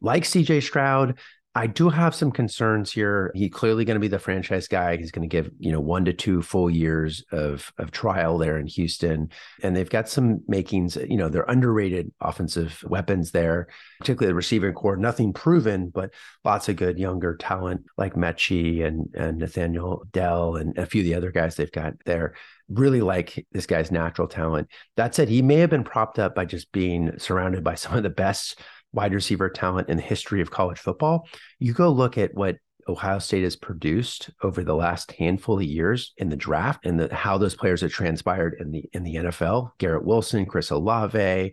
Like 0.00 0.24
C.J. 0.24 0.60
Stroud, 0.60 1.20
I 1.52 1.66
do 1.66 1.88
have 1.88 2.14
some 2.14 2.30
concerns 2.30 2.92
here. 2.92 3.32
He's 3.34 3.50
clearly 3.50 3.84
going 3.84 3.96
to 3.96 4.00
be 4.00 4.06
the 4.06 4.20
franchise 4.20 4.68
guy. 4.68 4.96
He's 4.96 5.10
going 5.10 5.28
to 5.28 5.32
give, 5.32 5.50
you 5.58 5.72
know, 5.72 5.80
one 5.80 6.04
to 6.04 6.12
two 6.12 6.42
full 6.42 6.70
years 6.70 7.24
of 7.32 7.72
of 7.76 7.90
trial 7.90 8.38
there 8.38 8.56
in 8.56 8.68
Houston. 8.68 9.30
And 9.60 9.74
they've 9.74 9.90
got 9.90 10.08
some 10.08 10.42
makings, 10.46 10.94
you 10.94 11.16
know, 11.16 11.28
they're 11.28 11.42
underrated 11.42 12.12
offensive 12.20 12.84
weapons 12.86 13.32
there, 13.32 13.66
particularly 13.98 14.30
the 14.30 14.36
receiving 14.36 14.74
corps. 14.74 14.96
Nothing 14.96 15.32
proven, 15.32 15.88
but 15.88 16.14
lots 16.44 16.68
of 16.68 16.76
good 16.76 17.00
younger 17.00 17.36
talent 17.36 17.84
like 17.98 18.14
Metchie 18.14 18.84
and, 18.84 19.12
and 19.14 19.38
Nathaniel 19.38 20.04
Dell 20.12 20.54
and 20.54 20.78
a 20.78 20.86
few 20.86 21.00
of 21.00 21.06
the 21.06 21.14
other 21.14 21.32
guys 21.32 21.56
they've 21.56 21.72
got 21.72 21.94
there. 22.04 22.34
Really 22.68 23.00
like 23.00 23.44
this 23.50 23.66
guy's 23.66 23.90
natural 23.90 24.28
talent. 24.28 24.68
That 24.94 25.16
said, 25.16 25.28
he 25.28 25.42
may 25.42 25.56
have 25.56 25.70
been 25.70 25.82
propped 25.82 26.20
up 26.20 26.36
by 26.36 26.44
just 26.44 26.70
being 26.70 27.18
surrounded 27.18 27.64
by 27.64 27.74
some 27.74 27.96
of 27.96 28.04
the 28.04 28.10
best 28.10 28.60
wide 28.92 29.14
receiver 29.14 29.48
talent 29.48 29.88
in 29.88 29.96
the 29.96 30.02
history 30.02 30.40
of 30.40 30.50
college 30.50 30.78
football. 30.78 31.28
You 31.58 31.72
go 31.72 31.90
look 31.90 32.18
at 32.18 32.34
what 32.34 32.56
Ohio 32.88 33.18
State 33.18 33.44
has 33.44 33.56
produced 33.56 34.30
over 34.42 34.64
the 34.64 34.74
last 34.74 35.12
handful 35.12 35.58
of 35.58 35.64
years 35.64 36.12
in 36.16 36.28
the 36.28 36.36
draft 36.36 36.86
and 36.86 36.98
the, 36.98 37.14
how 37.14 37.38
those 37.38 37.54
players 37.54 37.80
have 37.82 37.92
transpired 37.92 38.56
in 38.58 38.70
the 38.72 38.84
in 38.92 39.04
the 39.04 39.14
NFL. 39.16 39.70
Garrett 39.78 40.04
Wilson, 40.04 40.46
Chris 40.46 40.70
Olave. 40.70 41.52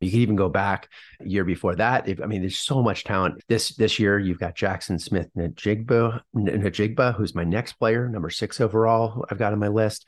You 0.00 0.10
could 0.10 0.20
even 0.20 0.36
go 0.36 0.50
back 0.50 0.90
a 1.20 1.26
year 1.26 1.44
before 1.44 1.76
that. 1.76 2.08
If, 2.08 2.20
I 2.20 2.26
mean, 2.26 2.42
there's 2.42 2.58
so 2.58 2.82
much 2.82 3.04
talent. 3.04 3.42
This 3.48 3.74
this 3.76 3.98
year, 3.98 4.18
you've 4.18 4.40
got 4.40 4.56
Jaxon 4.56 5.00
Smith-Njigba, 5.00 6.20
Njigba, 6.36 7.14
who's 7.14 7.34
my 7.34 7.44
next 7.44 7.74
player, 7.74 8.08
number 8.08 8.28
six 8.28 8.60
overall. 8.60 9.24
I've 9.30 9.38
got 9.38 9.52
on 9.52 9.58
my 9.58 9.68
list. 9.68 10.06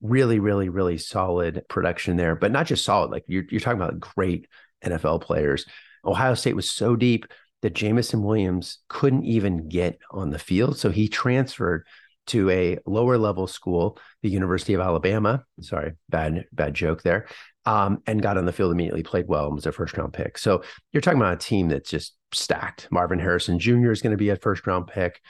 Really, 0.00 0.38
really, 0.38 0.68
really 0.68 0.98
solid 0.98 1.62
production 1.68 2.16
there, 2.16 2.34
but 2.34 2.52
not 2.52 2.66
just 2.66 2.84
solid. 2.84 3.10
Like 3.10 3.24
you're 3.28 3.44
you're 3.50 3.60
talking 3.60 3.80
about 3.80 4.00
great 4.00 4.48
NFL 4.84 5.22
players. 5.22 5.66
Ohio 6.04 6.34
State 6.34 6.56
was 6.56 6.70
so 6.70 6.96
deep 6.96 7.26
that 7.62 7.74
Jameson 7.74 8.22
Williams 8.22 8.78
couldn't 8.88 9.24
even 9.24 9.68
get 9.68 9.98
on 10.10 10.30
the 10.30 10.38
field. 10.38 10.78
So 10.78 10.90
he 10.90 11.08
transferred 11.08 11.84
to 12.28 12.48
a 12.50 12.78
lower 12.86 13.18
level 13.18 13.46
school, 13.46 13.98
the 14.22 14.28
University 14.28 14.74
of 14.74 14.80
Alabama. 14.80 15.44
Sorry, 15.60 15.92
bad 16.08 16.44
bad 16.52 16.74
joke 16.74 17.02
there. 17.02 17.26
Um, 17.64 18.02
and 18.06 18.22
got 18.22 18.38
on 18.38 18.46
the 18.46 18.52
field 18.52 18.72
immediately, 18.72 19.02
played 19.02 19.28
well, 19.28 19.46
and 19.46 19.54
was 19.54 19.66
a 19.66 19.72
first 19.72 19.96
round 19.96 20.12
pick. 20.12 20.38
So 20.38 20.62
you're 20.92 21.00
talking 21.00 21.20
about 21.20 21.34
a 21.34 21.36
team 21.36 21.68
that's 21.68 21.90
just 21.90 22.14
stacked. 22.32 22.88
Marvin 22.90 23.18
Harrison 23.18 23.58
Jr. 23.58 23.90
is 23.90 24.00
going 24.00 24.12
to 24.12 24.16
be 24.16 24.30
a 24.30 24.36
first 24.36 24.66
round 24.66 24.86
pick 24.86 25.20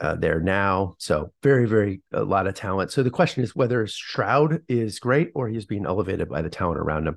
uh, 0.00 0.14
there 0.14 0.40
now. 0.40 0.94
So 0.98 1.32
very, 1.42 1.66
very 1.66 2.02
a 2.12 2.22
lot 2.22 2.46
of 2.46 2.54
talent. 2.54 2.92
So 2.92 3.02
the 3.02 3.10
question 3.10 3.42
is 3.42 3.56
whether 3.56 3.86
Stroud 3.86 4.62
is 4.68 4.98
great 4.98 5.32
or 5.34 5.48
he's 5.48 5.66
being 5.66 5.86
elevated 5.86 6.28
by 6.28 6.42
the 6.42 6.50
talent 6.50 6.78
around 6.78 7.08
him. 7.08 7.16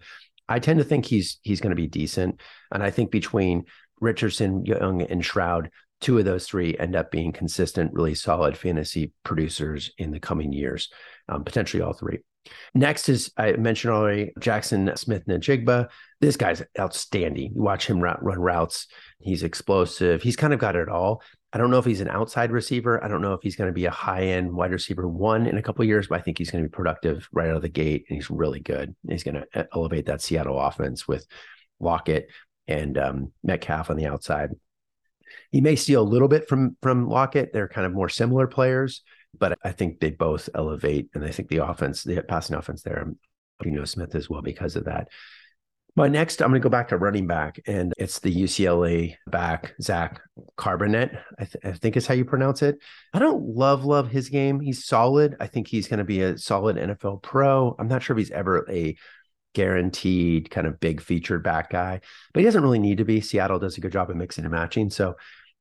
I 0.52 0.60
tend 0.60 0.80
to 0.80 0.86
think 0.86 1.06
he's 1.06 1.40
he's 1.44 1.62
going 1.62 1.72
to 1.72 1.82
be 1.82 1.88
decent, 1.88 2.42
and 2.72 2.84
I 2.84 2.92
think 2.92 3.10
between 3.12 3.66
Richardson, 4.00 4.66
Young, 4.66 5.02
and 5.02 5.24
Stroud, 5.24 5.70
two 6.02 6.18
of 6.18 6.26
those 6.26 6.46
three 6.46 6.76
end 6.78 6.96
up 6.96 7.12
being 7.12 7.32
consistent, 7.32 7.94
really 7.94 8.16
solid 8.16 8.58
fantasy 8.58 9.14
producers 9.24 9.92
in 9.98 10.12
the 10.12 10.20
coming 10.20 10.52
years, 10.52 10.90
um, 11.30 11.44
potentially 11.44 11.82
all 11.82 11.94
three. 11.94 12.20
Next 12.74 13.08
is 13.08 13.32
I 13.38 13.54
mentioned 13.54 13.94
already 13.94 14.34
Jaxon 14.40 14.98
Smith-Njigba. 14.98 15.90
This 16.20 16.38
guy's 16.38 16.64
outstanding. 16.80 17.54
You 17.56 17.62
watch 17.62 17.86
him 17.86 18.00
run 18.00 18.18
routes. 18.22 18.88
He's 19.20 19.44
explosive. 19.44 20.24
He's 20.24 20.36
kind 20.36 20.54
of 20.54 20.60
got 20.60 20.76
it 20.76 20.90
all. 20.90 21.22
I 21.54 21.58
don't 21.58 21.70
know 21.70 21.80
if 21.80 21.86
he's 21.86 22.02
an 22.02 22.08
outside 22.08 22.52
receiver. 22.52 23.04
I 23.04 23.08
don't 23.08 23.22
know 23.22 23.34
if 23.34 23.42
he's 23.42 23.56
going 23.56 23.70
to 23.70 23.74
be 23.74 23.86
a 23.86 23.92
high 23.92 24.24
end 24.24 24.54
wide 24.54 24.72
receiver 24.72 25.08
one 25.08 25.48
in 25.48 25.58
a 25.58 25.62
couple 25.62 25.84
years, 25.84 26.08
but 26.08 26.20
I 26.20 26.22
think 26.22 26.38
he's 26.38 26.50
going 26.50 26.64
to 26.64 26.70
be 26.70 26.74
productive 26.74 27.28
right 27.34 27.50
out 27.50 27.58
of 27.58 27.62
the 27.62 27.70
gate, 27.70 28.06
and 28.08 28.16
he's 28.16 28.30
really 28.30 28.62
good. 28.62 28.96
He's 29.08 29.24
going 29.24 29.44
to 29.54 29.68
elevate 29.74 30.06
that 30.06 30.22
Seattle 30.22 30.60
offense 30.60 31.08
with 31.08 31.26
Lockett 31.80 32.30
and 32.68 32.98
um, 32.98 33.32
Metcalf 33.44 33.90
on 33.90 33.98
the 33.98 34.06
outside. 34.06 34.52
He 35.52 35.62
may 35.62 35.76
steal 35.76 36.02
a 36.02 36.04
little 36.04 36.28
bit 36.28 36.48
from 36.48 36.78
from 36.82 37.10
Lockett. 37.10 37.52
They're 37.52 37.68
kind 37.68 37.86
of 37.86 37.94
more 37.94 38.10
similar 38.10 38.48
players, 38.48 39.02
but 39.38 39.58
I 39.64 39.72
think 39.72 40.00
they 40.00 40.12
both 40.12 40.50
elevate, 40.56 41.10
and 41.14 41.24
I 41.26 41.32
think 41.32 41.50
the 41.50 41.66
offense, 41.66 42.04
the 42.04 42.22
passing 42.22 42.56
offense 42.56 42.82
there, 42.82 43.06
you 43.64 43.72
know 43.72 43.86
Smith 43.86 44.16
as 44.16 44.30
well 44.30 44.42
because 44.42 44.76
of 44.76 44.86
that. 44.86 45.10
My 45.96 46.08
next, 46.08 46.42
I'm 46.42 46.50
going 46.50 46.62
to 46.62 46.64
go 46.64 46.70
back 46.70 46.88
to 46.90 46.98
running 46.98 47.28
back, 47.28 47.60
and 47.68 47.94
it's 47.98 48.20
the 48.20 48.34
UCLA 48.34 49.16
back, 49.28 49.74
Zach 49.82 50.22
Charbonnet. 50.58 51.22
I, 51.38 51.44
th- 51.44 51.66
I, 51.66 51.72
think 51.74 51.98
is 51.98 52.08
how 52.08 52.14
you 52.14 52.24
pronounce 52.24 52.62
it. 52.62 52.78
I 53.14 53.20
don't 53.20 53.44
love 53.56 53.84
love 53.84 54.10
his 54.10 54.30
game. 54.30 54.62
He's 54.62 54.86
solid. 54.86 55.36
I 55.42 55.48
think 55.48 55.68
he's 55.68 55.90
going 55.90 55.98
to 55.98 56.06
be 56.06 56.22
a 56.22 56.38
solid 56.38 56.78
NFL 56.78 57.22
pro. 57.22 57.76
I'm 57.78 57.90
not 57.90 58.04
sure 58.04 58.16
if 58.16 58.20
he's 58.20 58.32
ever 58.32 58.66
a 58.72 58.96
guaranteed 59.54 60.50
kind 60.50 60.66
of 60.66 60.80
big 60.80 61.02
featured 61.02 61.44
back 61.44 61.70
guy, 61.70 62.00
but 62.34 62.40
he 62.40 62.46
doesn't 62.46 62.64
really 62.64 62.80
need 62.80 63.00
to 63.00 63.06
be. 63.06 63.20
Seattle 63.20 63.60
does 63.60 63.78
a 63.78 63.82
good 63.82 63.92
job 63.92 64.10
of 64.10 64.16
mixing 64.16 64.46
and 64.46 64.54
matching, 64.54 64.90
so 64.90 65.18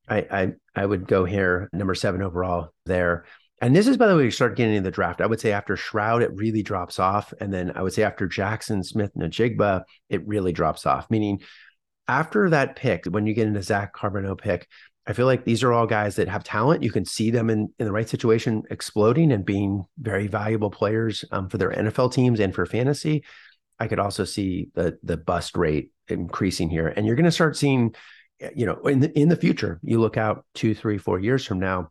I 0.07 0.25
I, 0.31 0.51
I 0.75 0.85
would 0.85 1.07
go 1.07 1.25
here 1.25 1.69
number 1.73 1.93
seven 1.93 2.21
overall 2.21 2.69
there. 2.85 3.25
And 3.61 3.75
this 3.75 3.87
is, 3.87 3.95
by 3.95 4.07
the 4.07 4.17
way, 4.17 4.23
you 4.23 4.31
start 4.31 4.57
getting 4.57 4.73
in 4.73 4.83
the 4.83 4.89
draft. 4.89 5.21
I 5.21 5.27
would 5.27 5.39
say 5.39 5.51
after 5.51 5.77
Stroud, 5.77 6.23
it 6.23 6.35
really 6.35 6.63
drops 6.63 6.99
off. 6.99 7.31
And 7.39 7.53
then 7.53 7.71
I 7.75 7.83
would 7.83 7.93
say 7.93 8.01
after 8.01 8.27
Jaxon, 8.27 8.83
Smith-Njigba, 8.83 9.83
it 10.09 10.27
really 10.27 10.51
drops 10.51 10.87
off. 10.87 11.09
Meaning 11.11 11.41
after 12.07 12.49
that 12.49 12.75
pick, 12.75 13.05
when 13.05 13.27
you 13.27 13.35
get 13.35 13.47
into 13.47 13.61
Zach 13.61 13.95
Charbonnet 13.95 14.39
pick, 14.39 14.67
I 15.05 15.13
feel 15.13 15.27
like 15.27 15.45
these 15.45 15.63
are 15.63 15.73
all 15.73 15.87
guys 15.87 16.15
that 16.15 16.27
have 16.27 16.43
talent. 16.43 16.83
You 16.83 16.91
can 16.91 17.05
see 17.05 17.29
them 17.29 17.49
in, 17.49 17.71
in 17.77 17.85
the 17.85 17.91
right 17.91 18.09
situation 18.09 18.63
exploding 18.69 19.31
and 19.31 19.45
being 19.45 19.83
very 19.99 20.27
valuable 20.27 20.69
players 20.69 21.23
um, 21.31 21.47
for 21.47 21.57
their 21.57 21.71
NFL 21.71 22.13
teams 22.13 22.39
and 22.39 22.53
for 22.53 22.65
fantasy. 22.65 23.23
I 23.79 23.87
could 23.87 23.99
also 23.99 24.25
see 24.25 24.69
the 24.75 24.99
the 25.01 25.17
bust 25.17 25.57
rate 25.57 25.91
increasing 26.07 26.69
here. 26.69 26.87
And 26.87 27.05
you're 27.05 27.15
going 27.15 27.25
to 27.25 27.31
start 27.31 27.57
seeing, 27.57 27.95
you 28.55 28.65
know, 28.67 28.75
in 28.81 28.99
the 28.99 29.19
in 29.19 29.29
the 29.29 29.35
future, 29.35 29.79
you 29.81 29.99
look 29.99 30.17
out 30.17 30.45
two, 30.53 30.75
three, 30.75 30.99
four 30.99 31.19
years 31.19 31.45
from 31.45 31.59
now, 31.59 31.89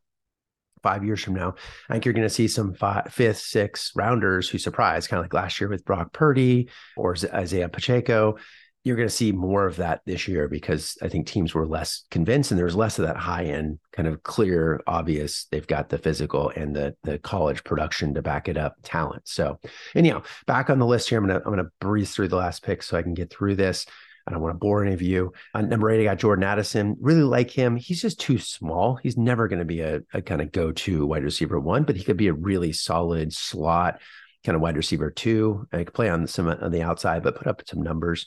five 0.83 1.05
years 1.05 1.23
from 1.23 1.35
now, 1.35 1.55
I 1.89 1.95
think 1.95 2.05
you're 2.05 2.15
going 2.15 2.27
to 2.27 2.35
see 2.35 2.49
some 2.49 2.75
five, 2.75 3.13
fifth, 3.13 3.39
sixth 3.41 3.93
rounders 3.95 4.49
who 4.49 4.59
surprise, 4.59 5.07
kind 5.07 5.19
of 5.19 5.25
like 5.25 5.35
last 5.35 5.61
year 5.61 5.69
with 5.69 5.85
Brock 5.85 6.13
Purdy 6.13 6.69
or 6.97 7.17
Isaiah 7.33 7.69
Pacheco. 7.69 8.37
you're 8.83 8.97
going 8.97 9.09
to 9.09 9.15
see 9.15 9.31
more 9.31 9.67
of 9.67 9.77
that 9.77 10.01
this 10.07 10.27
year 10.27 10.49
because 10.49 10.97
I 11.03 11.09
think 11.09 11.27
teams 11.27 11.53
were 11.53 11.67
less 11.67 12.05
convinced 12.11 12.51
and 12.51 12.59
there's 12.59 12.75
less 12.77 12.99
of 12.99 13.07
that 13.07 13.17
high 13.17 13.45
end 13.45 13.79
kind 13.93 14.09
of 14.09 14.23
clear, 14.23 14.81
obvious. 14.87 15.47
They've 15.51 15.67
got 15.67 15.91
the 15.91 15.99
physical 15.99 16.49
and 16.51 16.75
the 16.75 16.95
the 17.03 17.19
college 17.19 17.63
production 17.63 18.15
to 18.15 18.23
back 18.23 18.49
it 18.49 18.57
up 18.57 18.77
talent. 18.83 19.29
So 19.29 19.59
anyhow, 19.95 20.23
back 20.47 20.71
on 20.71 20.79
the 20.79 20.87
list 20.87 21.11
here, 21.11 21.19
I'm 21.19 21.27
gonna 21.27 21.43
I'm 21.45 21.53
gonna 21.53 21.71
breeze 21.81 22.13
through 22.13 22.29
the 22.29 22.37
last 22.37 22.63
pick 22.63 22.83
so 22.83 22.97
I 22.97 23.03
can 23.03 23.15
get 23.15 23.31
through 23.31 23.57
this. 23.57 23.85
I 24.31 24.35
don't 24.35 24.43
want 24.43 24.55
to 24.55 24.59
bore 24.59 24.85
any 24.85 24.95
of 24.95 25.03
you. 25.03 25.33
On 25.55 25.69
number 25.69 25.91
eight, 25.91 26.01
I 26.01 26.05
got 26.05 26.19
Jordan 26.19 26.45
Addison. 26.45 26.97
Really 27.01 27.25
like 27.25 27.51
him. 27.51 27.75
He's 27.75 28.01
just 28.01 28.21
too 28.21 28.39
small. 28.39 28.95
He's 28.95 29.17
never 29.17 29.49
going 29.49 29.59
to 29.59 29.65
be 29.65 29.81
a, 29.81 30.03
a 30.15 30.23
kind 30.23 30.41
of 30.41 30.53
go 30.53 30.71
to 30.71 31.05
wide 31.05 31.25
receiver 31.25 31.59
one, 31.59 31.83
but 31.83 31.97
he 31.97 32.05
could 32.05 32.17
be 32.17 32.29
a 32.29 32.33
really 32.33 32.73
solid 32.73 33.33
slot 33.33 34.01
kind 34.45 34.57
of 34.57 34.63
wide 34.63 34.77
receiver 34.77 35.11
two. 35.11 35.67
I 35.73 35.85
could 35.85 35.95
play 35.95 36.09
on 36.09 36.27
some 36.27 36.49
on 36.49 36.71
the 36.71 36.83
outside, 36.83 37.23
but 37.23 37.37
put 37.37 37.47
up 37.47 37.63
some 37.67 37.83
numbers. 37.83 38.27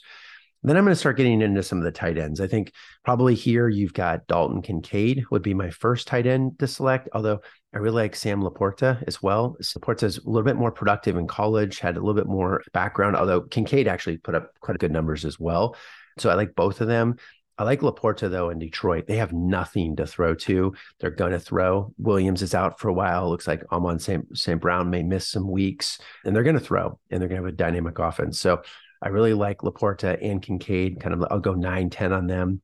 Then 0.64 0.78
I'm 0.78 0.84
going 0.84 0.94
to 0.94 0.98
start 0.98 1.18
getting 1.18 1.42
into 1.42 1.62
some 1.62 1.78
of 1.78 1.84
the 1.84 1.92
tight 1.92 2.16
ends. 2.16 2.40
I 2.40 2.46
think 2.46 2.72
probably 3.04 3.34
here 3.34 3.68
you've 3.68 3.92
got 3.92 4.26
Dalton 4.26 4.62
Kincaid 4.62 5.24
would 5.30 5.42
be 5.42 5.52
my 5.52 5.68
first 5.68 6.06
tight 6.06 6.26
end 6.26 6.58
to 6.58 6.66
select, 6.66 7.08
although 7.12 7.40
I 7.74 7.78
really 7.78 8.02
like 8.02 8.16
Sam 8.16 8.42
LaPorta 8.42 9.04
as 9.06 9.22
well. 9.22 9.56
LaPorta 9.60 10.04
is 10.04 10.18
a 10.18 10.26
little 10.26 10.42
bit 10.42 10.56
more 10.56 10.72
productive 10.72 11.16
in 11.16 11.26
college, 11.26 11.80
had 11.80 11.96
a 11.96 12.00
little 12.00 12.14
bit 12.14 12.26
more 12.26 12.62
background, 12.72 13.14
although 13.14 13.42
Kincaid 13.42 13.88
actually 13.88 14.16
put 14.16 14.34
up 14.34 14.52
quite 14.60 14.78
good 14.78 14.92
numbers 14.92 15.26
as 15.26 15.38
well. 15.38 15.76
So 16.18 16.30
I 16.30 16.34
like 16.34 16.54
both 16.54 16.80
of 16.80 16.88
them. 16.88 17.16
I 17.56 17.64
like 17.64 17.80
LaPorta 17.80 18.30
though 18.30 18.50
in 18.50 18.58
Detroit. 18.58 19.06
They 19.06 19.18
have 19.18 19.32
nothing 19.32 19.96
to 19.96 20.06
throw 20.06 20.34
to. 20.34 20.74
They're 20.98 21.10
going 21.10 21.32
to 21.32 21.38
throw. 21.38 21.92
Williams 21.98 22.42
is 22.42 22.54
out 22.54 22.80
for 22.80 22.88
a 22.88 22.94
while. 22.94 23.28
Looks 23.28 23.46
like 23.46 23.62
Amon 23.70 23.98
St. 23.98 24.36
St. 24.36 24.60
Brown 24.60 24.90
may 24.90 25.02
miss 25.02 25.28
some 25.28 25.48
weeks, 25.48 25.98
and 26.24 26.34
they're 26.34 26.42
going 26.42 26.58
to 26.58 26.60
throw, 26.60 26.98
and 27.10 27.20
they're 27.20 27.28
going 27.28 27.40
to 27.40 27.46
have 27.46 27.54
a 27.54 27.56
dynamic 27.56 27.98
offense. 27.98 28.40
So 28.40 28.62
I 29.04 29.08
really 29.08 29.34
like 29.34 29.58
LaPorta 29.58 30.18
and 30.22 30.42
Kincaid. 30.42 30.98
Kind 30.98 31.14
of, 31.14 31.24
I'll 31.30 31.38
go 31.38 31.54
9, 31.54 31.90
10 31.90 32.12
on 32.12 32.26
them. 32.26 32.62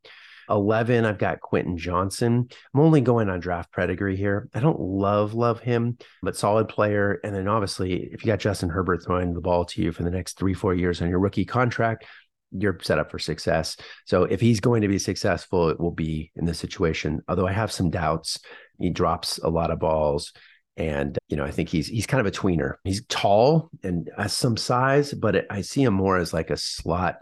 11, 0.49 1.05
I've 1.05 1.19
got 1.19 1.41
Quentin 1.41 1.77
Johnson. 1.79 2.49
I'm 2.75 2.81
only 2.81 3.01
going 3.01 3.29
on 3.29 3.39
draft 3.39 3.73
pedigree 3.73 4.17
here. 4.17 4.49
I 4.53 4.61
don't 4.61 4.81
love, 4.81 5.33
love 5.35 5.61
him, 5.61 5.97
but 6.23 6.37
solid 6.37 6.69
player. 6.69 7.21
And 7.23 7.35
then 7.35 7.47
obviously, 7.47 8.11
if 8.13 8.25
you 8.25 8.33
got 8.33 8.41
Justin 8.41 8.71
Herbert 8.71 9.05
throwing 9.05 9.33
the 9.33 9.41
ball 9.41 9.65
to 9.67 9.83
you 9.83 9.93
for 9.93 10.03
the 10.03 10.11
next 10.11 10.39
three, 10.39 10.55
four 10.55 10.75
years 10.75 11.01
on 11.01 11.09
your 11.09 11.21
rookie 11.21 11.45
contract, 11.45 12.05
you're 12.51 12.79
set 12.83 12.99
up 12.99 13.13
for 13.13 13.19
success. 13.21 13.77
So 14.07 14.25
if 14.25 14.41
he's 14.41 14.59
going 14.59 14.83
to 14.83 14.89
be 14.89 14.99
successful, 14.99 15.69
it 15.69 15.79
will 15.79 15.93
be 15.93 16.33
in 16.35 16.47
this 16.47 16.59
situation. 16.59 17.21
Although 17.29 17.47
I 17.47 17.53
have 17.53 17.71
some 17.71 17.91
doubts. 17.91 18.41
He 18.81 18.91
drops 18.91 19.39
a 19.39 19.51
lot 19.51 19.71
of 19.71 19.79
balls. 19.79 20.33
And 20.81 21.19
you 21.29 21.37
know, 21.37 21.45
I 21.45 21.51
think 21.51 21.69
he's 21.69 21.89
he's 21.89 22.07
kind 22.07 22.27
of 22.27 22.27
a 22.27 22.35
tweener. 22.35 22.77
He's 22.85 23.05
tall 23.05 23.69
and 23.83 24.11
has 24.17 24.33
some 24.33 24.57
size, 24.57 25.13
but 25.13 25.45
I 25.53 25.61
see 25.61 25.83
him 25.83 25.93
more 25.93 26.17
as 26.17 26.33
like 26.33 26.49
a 26.49 26.57
slot 26.57 27.17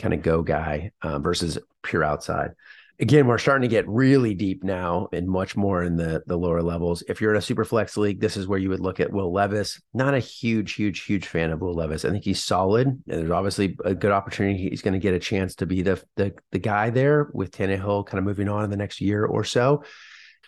kind 0.00 0.14
of 0.14 0.22
go 0.22 0.40
guy 0.40 0.90
uh, 1.02 1.18
versus 1.18 1.58
pure 1.82 2.02
outside. 2.02 2.52
Again, 2.98 3.26
we're 3.26 3.36
starting 3.36 3.68
to 3.68 3.74
get 3.74 3.86
really 3.86 4.32
deep 4.32 4.64
now 4.64 5.08
and 5.12 5.28
much 5.28 5.54
more 5.54 5.82
in 5.82 5.96
the 5.96 6.22
the 6.26 6.38
lower 6.38 6.62
levels. 6.62 7.02
If 7.06 7.20
you're 7.20 7.32
in 7.32 7.36
a 7.36 7.42
super 7.42 7.66
flex 7.66 7.98
league, 7.98 8.20
this 8.20 8.38
is 8.38 8.48
where 8.48 8.58
you 8.58 8.70
would 8.70 8.80
look 8.80 9.00
at 9.00 9.12
Will 9.12 9.30
Levis. 9.30 9.82
Not 9.92 10.14
a 10.14 10.18
huge, 10.18 10.72
huge, 10.72 11.02
huge 11.02 11.26
fan 11.26 11.50
of 11.50 11.60
Will 11.60 11.74
Levis. 11.74 12.06
I 12.06 12.10
think 12.10 12.24
he's 12.24 12.42
solid. 12.42 12.86
And 12.86 13.02
there's 13.06 13.30
obviously 13.30 13.76
a 13.84 13.94
good 13.94 14.12
opportunity. 14.12 14.70
He's 14.70 14.80
going 14.80 14.94
to 14.94 14.98
get 14.98 15.12
a 15.12 15.18
chance 15.18 15.56
to 15.56 15.66
be 15.66 15.82
the 15.82 16.02
the 16.16 16.32
the 16.52 16.58
guy 16.58 16.88
there 16.88 17.28
with 17.34 17.50
Tannehill 17.50 18.06
kind 18.06 18.18
of 18.18 18.24
moving 18.24 18.48
on 18.48 18.64
in 18.64 18.70
the 18.70 18.78
next 18.78 19.02
year 19.02 19.26
or 19.26 19.44
so. 19.44 19.84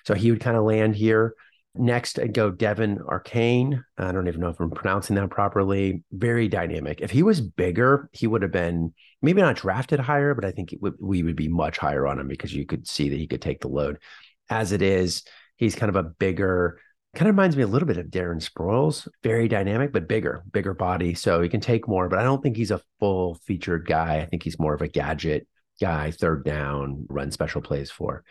So 0.06 0.14
he 0.14 0.30
would 0.30 0.40
kind 0.40 0.56
of 0.56 0.64
land 0.64 0.96
here. 0.96 1.34
Next, 1.78 2.18
I'd 2.18 2.34
go 2.34 2.50
Devin 2.50 3.00
Arcane. 3.08 3.84
I 3.98 4.12
don't 4.12 4.28
even 4.28 4.40
know 4.40 4.48
if 4.48 4.60
I'm 4.60 4.70
pronouncing 4.70 5.16
that 5.16 5.30
properly. 5.30 6.02
Very 6.12 6.48
dynamic. 6.48 7.00
If 7.00 7.10
he 7.10 7.22
was 7.22 7.40
bigger, 7.40 8.08
he 8.12 8.26
would 8.26 8.42
have 8.42 8.52
been 8.52 8.94
maybe 9.22 9.42
not 9.42 9.56
drafted 9.56 10.00
higher, 10.00 10.34
but 10.34 10.44
I 10.44 10.52
think 10.52 10.74
we 11.00 11.22
would 11.22 11.36
be 11.36 11.48
much 11.48 11.78
higher 11.78 12.06
on 12.06 12.18
him 12.18 12.28
because 12.28 12.54
you 12.54 12.66
could 12.66 12.86
see 12.86 13.08
that 13.08 13.18
he 13.18 13.26
could 13.26 13.42
take 13.42 13.60
the 13.60 13.68
load. 13.68 13.98
As 14.48 14.72
it 14.72 14.82
is, 14.82 15.24
he's 15.56 15.74
kind 15.74 15.90
of 15.90 15.96
a 15.96 16.02
bigger, 16.02 16.78
kind 17.14 17.28
of 17.28 17.34
reminds 17.34 17.56
me 17.56 17.62
a 17.62 17.68
little 17.68 17.88
bit 17.88 17.98
of 17.98 18.06
Darren 18.06 18.46
Sproles. 18.46 19.08
Very 19.22 19.48
dynamic, 19.48 19.92
but 19.92 20.08
bigger, 20.08 20.42
bigger 20.52 20.74
body. 20.74 21.14
So 21.14 21.40
he 21.40 21.48
can 21.48 21.60
take 21.60 21.88
more, 21.88 22.08
but 22.08 22.18
I 22.18 22.22
don't 22.22 22.42
think 22.42 22.56
he's 22.56 22.70
a 22.70 22.82
full 23.00 23.36
featured 23.44 23.86
guy. 23.86 24.20
I 24.20 24.26
think 24.26 24.42
he's 24.42 24.58
more 24.58 24.74
of 24.74 24.82
a 24.82 24.88
gadget 24.88 25.46
guy, 25.80 26.10
third 26.10 26.44
down, 26.44 27.06
run 27.08 27.30
special 27.30 27.60
plays 27.60 27.90
for. 27.90 28.24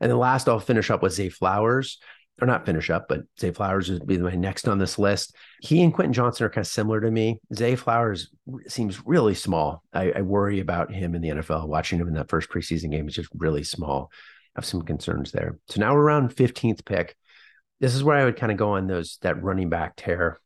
And 0.00 0.10
then 0.10 0.18
last, 0.18 0.48
I'll 0.48 0.60
finish 0.60 0.90
up 0.90 1.02
with 1.02 1.14
Zay 1.14 1.30
Flowers 1.30 1.98
or 2.40 2.46
not 2.46 2.66
finish 2.66 2.90
up, 2.90 3.06
but 3.08 3.22
Zay 3.40 3.50
Flowers 3.50 3.90
would 3.90 4.06
be 4.06 4.18
my 4.18 4.34
next 4.34 4.68
on 4.68 4.78
this 4.78 4.98
list. 4.98 5.34
He 5.60 5.82
and 5.82 5.92
Quentin 5.92 6.12
Johnson 6.12 6.46
are 6.46 6.50
kind 6.50 6.64
of 6.64 6.70
similar 6.70 7.00
to 7.00 7.10
me. 7.10 7.40
Zay 7.54 7.76
Flowers 7.76 8.30
seems 8.68 9.06
really 9.06 9.34
small. 9.34 9.82
I, 9.92 10.12
I 10.12 10.20
worry 10.20 10.60
about 10.60 10.92
him 10.92 11.14
in 11.14 11.22
the 11.22 11.30
NFL. 11.30 11.66
Watching 11.66 11.98
him 11.98 12.08
in 12.08 12.14
that 12.14 12.28
first 12.28 12.50
preseason 12.50 12.90
game 12.90 13.08
is 13.08 13.14
just 13.14 13.30
really 13.34 13.64
small. 13.64 14.10
I 14.54 14.60
have 14.60 14.66
some 14.66 14.82
concerns 14.82 15.32
there. 15.32 15.58
So 15.68 15.80
now 15.80 15.94
we're 15.94 16.02
around 16.02 16.34
15th 16.34 16.84
pick. 16.84 17.16
This 17.80 17.94
is 17.94 18.04
where 18.04 18.16
I 18.16 18.24
would 18.24 18.36
kind 18.36 18.52
of 18.52 18.58
go 18.58 18.72
on 18.72 18.86
those 18.86 19.18
that 19.22 19.42
running 19.42 19.70
back 19.70 19.94
tear. 19.96 20.38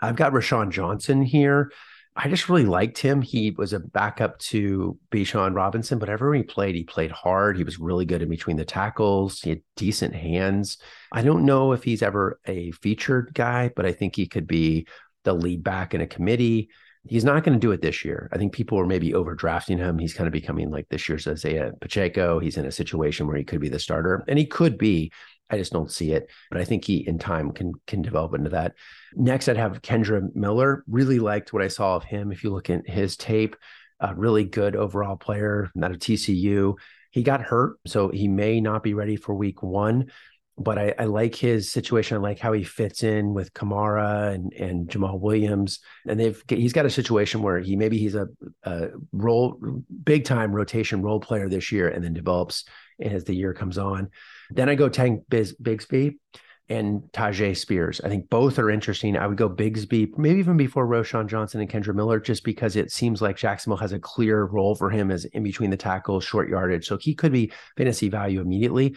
I've 0.00 0.16
got 0.16 0.32
Roschon 0.32 0.70
Johnson 0.70 1.22
here. 1.22 1.70
I 2.16 2.28
just 2.28 2.48
really 2.48 2.66
liked 2.66 2.98
him. 2.98 3.22
He 3.22 3.52
was 3.52 3.72
a 3.72 3.78
backup 3.78 4.38
to 4.40 4.98
Bijan 5.10 5.54
Robinson, 5.54 5.98
but 5.98 6.08
everywhere 6.08 6.36
he 6.36 6.42
played, 6.42 6.74
he 6.74 6.84
played 6.84 7.12
hard. 7.12 7.56
He 7.56 7.64
was 7.64 7.78
really 7.78 8.04
good 8.04 8.20
in 8.20 8.28
between 8.28 8.56
the 8.56 8.64
tackles. 8.64 9.40
He 9.40 9.50
had 9.50 9.62
decent 9.76 10.14
hands. 10.14 10.78
I 11.12 11.22
don't 11.22 11.46
know 11.46 11.72
if 11.72 11.84
he's 11.84 12.02
ever 12.02 12.40
a 12.46 12.72
featured 12.72 13.30
guy, 13.32 13.70
but 13.74 13.86
I 13.86 13.92
think 13.92 14.16
he 14.16 14.26
could 14.26 14.46
be 14.46 14.86
the 15.24 15.32
lead 15.32 15.62
back 15.62 15.94
in 15.94 16.00
a 16.00 16.06
committee. 16.06 16.70
He's 17.08 17.24
not 17.24 17.44
going 17.44 17.58
to 17.58 17.64
do 17.64 17.72
it 17.72 17.80
this 17.80 18.04
year. 18.04 18.28
I 18.32 18.38
think 18.38 18.52
people 18.52 18.78
are 18.78 18.86
maybe 18.86 19.12
overdrafting 19.12 19.78
him. 19.78 19.98
He's 19.98 20.12
kind 20.12 20.26
of 20.26 20.32
becoming 20.32 20.70
like 20.70 20.88
this 20.90 21.08
year's 21.08 21.28
Isaiah 21.28 21.72
Pacheco. 21.80 22.40
He's 22.40 22.56
in 22.56 22.66
a 22.66 22.72
situation 22.72 23.26
where 23.26 23.36
he 23.36 23.44
could 23.44 23.60
be 23.60 23.70
the 23.70 23.78
starter, 23.78 24.24
and 24.28 24.38
he 24.38 24.46
could 24.46 24.76
be. 24.78 25.12
I 25.50 25.56
just 25.56 25.72
don't 25.72 25.90
see 25.90 26.12
it, 26.12 26.30
but 26.50 26.60
I 26.60 26.64
think 26.64 26.84
he 26.84 27.06
in 27.06 27.18
time 27.18 27.52
can 27.52 27.72
can 27.86 28.02
develop 28.02 28.34
into 28.34 28.50
that. 28.50 28.74
Next, 29.14 29.48
I'd 29.48 29.56
have 29.56 29.82
Kendre 29.82 30.34
Miller. 30.34 30.84
Really 30.88 31.18
liked 31.18 31.52
what 31.52 31.62
I 31.62 31.68
saw 31.68 31.96
of 31.96 32.04
him. 32.04 32.32
If 32.32 32.44
you 32.44 32.50
look 32.50 32.70
at 32.70 32.88
his 32.88 33.16
tape, 33.16 33.56
a 34.00 34.14
really 34.14 34.44
good 34.44 34.76
overall 34.76 35.16
player, 35.16 35.70
not 35.74 35.92
a 35.92 35.98
TCU. 35.98 36.74
He 37.10 37.22
got 37.22 37.42
hurt, 37.42 37.78
so 37.86 38.08
he 38.08 38.28
may 38.28 38.60
not 38.60 38.82
be 38.82 38.94
ready 38.94 39.16
for 39.16 39.34
week 39.34 39.62
one. 39.62 40.10
But 40.56 40.78
I, 40.78 40.94
I 40.98 41.04
like 41.04 41.34
his 41.34 41.72
situation. 41.72 42.18
I 42.18 42.20
like 42.20 42.38
how 42.38 42.52
he 42.52 42.64
fits 42.64 43.02
in 43.02 43.32
with 43.32 43.54
Kamara 43.54 44.34
and, 44.34 44.52
and 44.52 44.88
Jamaal 44.88 45.18
Williams. 45.18 45.80
And 46.06 46.20
they've 46.20 46.42
he's 46.48 46.74
got 46.74 46.84
a 46.84 46.90
situation 46.90 47.42
where 47.42 47.60
he 47.60 47.76
maybe 47.76 47.96
he's 47.96 48.14
a, 48.14 48.28
a 48.64 48.88
role 49.10 49.58
big 50.04 50.24
time 50.24 50.52
rotation 50.52 51.00
role 51.00 51.18
player 51.18 51.48
this 51.48 51.72
year 51.72 51.88
and 51.88 52.04
then 52.04 52.12
develops 52.12 52.64
as 53.00 53.24
the 53.24 53.34
year 53.34 53.54
comes 53.54 53.78
on. 53.78 54.10
Then 54.50 54.68
I 54.68 54.74
go 54.74 54.88
Tank 54.88 55.24
Biz, 55.28 55.56
Bigsby 55.62 56.16
and 56.68 57.02
Tyjae 57.12 57.56
Spears. 57.56 58.00
I 58.02 58.08
think 58.08 58.30
both 58.30 58.58
are 58.58 58.70
interesting. 58.70 59.16
I 59.16 59.26
would 59.26 59.36
go 59.36 59.50
Bigsby, 59.50 60.16
maybe 60.16 60.38
even 60.38 60.56
before 60.56 60.86
Roschon 60.86 61.26
Johnson 61.26 61.60
and 61.60 61.68
Kendre 61.68 61.94
Miller, 61.94 62.20
just 62.20 62.44
because 62.44 62.76
it 62.76 62.92
seems 62.92 63.20
like 63.20 63.36
Jacksonville 63.36 63.76
has 63.78 63.92
a 63.92 63.98
clear 63.98 64.44
role 64.44 64.76
for 64.76 64.88
him 64.88 65.10
as 65.10 65.24
in 65.24 65.42
between 65.42 65.70
the 65.70 65.76
tackles, 65.76 66.24
short 66.24 66.48
yardage. 66.48 66.86
So 66.86 66.96
he 66.96 67.14
could 67.14 67.32
be 67.32 67.52
fantasy 67.76 68.08
value 68.08 68.40
immediately. 68.40 68.94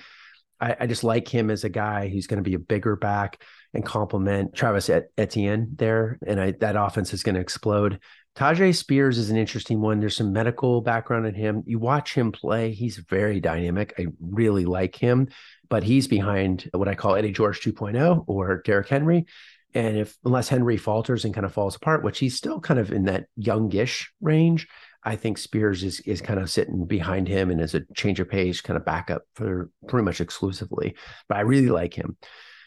I, 0.61 0.77
I 0.81 0.87
just 0.87 1.03
like 1.03 1.27
him 1.27 1.49
as 1.49 1.63
a 1.63 1.69
guy 1.69 2.09
who's 2.09 2.27
going 2.27 2.43
to 2.43 2.47
be 2.47 2.53
a 2.53 2.59
bigger 2.59 2.95
back 2.95 3.41
and 3.73 3.83
complement 3.83 4.53
Travis 4.53 4.89
Etienne 5.17 5.69
there. 5.75 6.19
And 6.27 6.39
I, 6.39 6.51
that 6.59 6.75
offense 6.75 7.11
is 7.11 7.23
going 7.23 7.35
to 7.35 7.41
explode. 7.41 7.99
Tyjae 8.35 8.75
Spears 8.75 9.19
is 9.19 9.29
an 9.29 9.37
interesting 9.37 9.79
one. 9.79 9.99
There's 9.99 10.17
some 10.17 10.33
medical 10.33 10.81
background 10.81 11.27
in 11.27 11.35
him. 11.35 11.63
You 11.67 11.77
watch 11.77 12.15
him 12.15 12.31
play, 12.31 12.71
he's 12.71 12.97
very 12.97 13.39
dynamic. 13.39 13.93
I 13.99 14.07
really 14.19 14.65
like 14.65 14.95
him, 14.95 15.27
but 15.69 15.83
he's 15.83 16.07
behind 16.07 16.69
what 16.73 16.87
I 16.87 16.95
call 16.95 17.15
Eddie 17.15 17.31
George 17.31 17.61
2.0 17.61 18.23
or 18.27 18.61
Derrick 18.63 18.89
Henry. 18.89 19.25
And 19.75 19.97
if 19.97 20.17
unless 20.25 20.49
Henry 20.49 20.77
falters 20.77 21.25
and 21.25 21.33
kind 21.33 21.45
of 21.45 21.53
falls 21.53 21.75
apart, 21.75 22.03
which 22.03 22.19
he's 22.19 22.35
still 22.35 22.59
kind 22.59 22.79
of 22.79 22.91
in 22.91 23.05
that 23.05 23.25
youngish 23.35 24.11
range, 24.21 24.67
I 25.03 25.15
think 25.15 25.37
Spears 25.37 25.83
is 25.83 25.99
is 26.01 26.21
kind 26.21 26.39
of 26.39 26.49
sitting 26.49 26.85
behind 26.85 27.27
him 27.27 27.51
and 27.51 27.59
is 27.59 27.75
a 27.75 27.81
change 27.95 28.19
of 28.19 28.29
pace 28.29 28.61
kind 28.61 28.77
of 28.77 28.85
backup 28.85 29.23
for 29.35 29.69
pretty 29.87 30.05
much 30.05 30.21
exclusively. 30.21 30.95
But 31.27 31.37
I 31.37 31.41
really 31.41 31.69
like 31.69 31.93
him. 31.93 32.17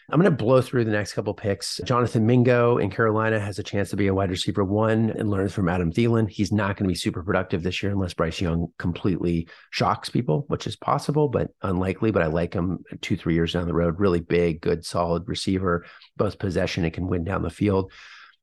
I'm 0.09 0.21
going 0.21 0.31
to 0.31 0.43
blow 0.43 0.61
through 0.61 0.85
the 0.85 0.91
next 0.91 1.11
couple 1.11 1.33
picks. 1.33 1.81
Jonathan 1.83 2.25
Mingo 2.25 2.77
in 2.77 2.89
Carolina 2.89 3.41
has 3.41 3.59
a 3.59 3.63
chance 3.63 3.89
to 3.89 3.97
be 3.97 4.07
a 4.07 4.13
wide 4.13 4.29
receiver 4.29 4.63
one 4.63 5.09
and 5.09 5.29
learn 5.29 5.49
from 5.49 5.67
Adam 5.67 5.91
Thielen. 5.91 6.29
He's 6.29 6.49
not 6.49 6.77
going 6.77 6.85
to 6.85 6.93
be 6.93 6.95
super 6.95 7.21
productive 7.21 7.61
this 7.61 7.83
year 7.83 7.91
unless 7.91 8.13
Bryce 8.13 8.39
Young 8.39 8.67
completely 8.79 9.49
shocks 9.69 10.07
people, 10.09 10.45
which 10.47 10.65
is 10.65 10.77
possible, 10.77 11.27
but 11.27 11.49
unlikely. 11.61 12.11
But 12.11 12.21
I 12.21 12.27
like 12.27 12.53
him 12.53 12.85
two, 13.01 13.17
three 13.17 13.33
years 13.33 13.51
down 13.51 13.67
the 13.67 13.73
road. 13.73 13.99
Really 13.99 14.21
big, 14.21 14.61
good, 14.61 14.85
solid 14.85 15.27
receiver, 15.27 15.85
both 16.15 16.39
possession 16.39 16.85
and 16.85 16.93
can 16.93 17.07
win 17.07 17.25
down 17.25 17.41
the 17.41 17.49
field. 17.49 17.91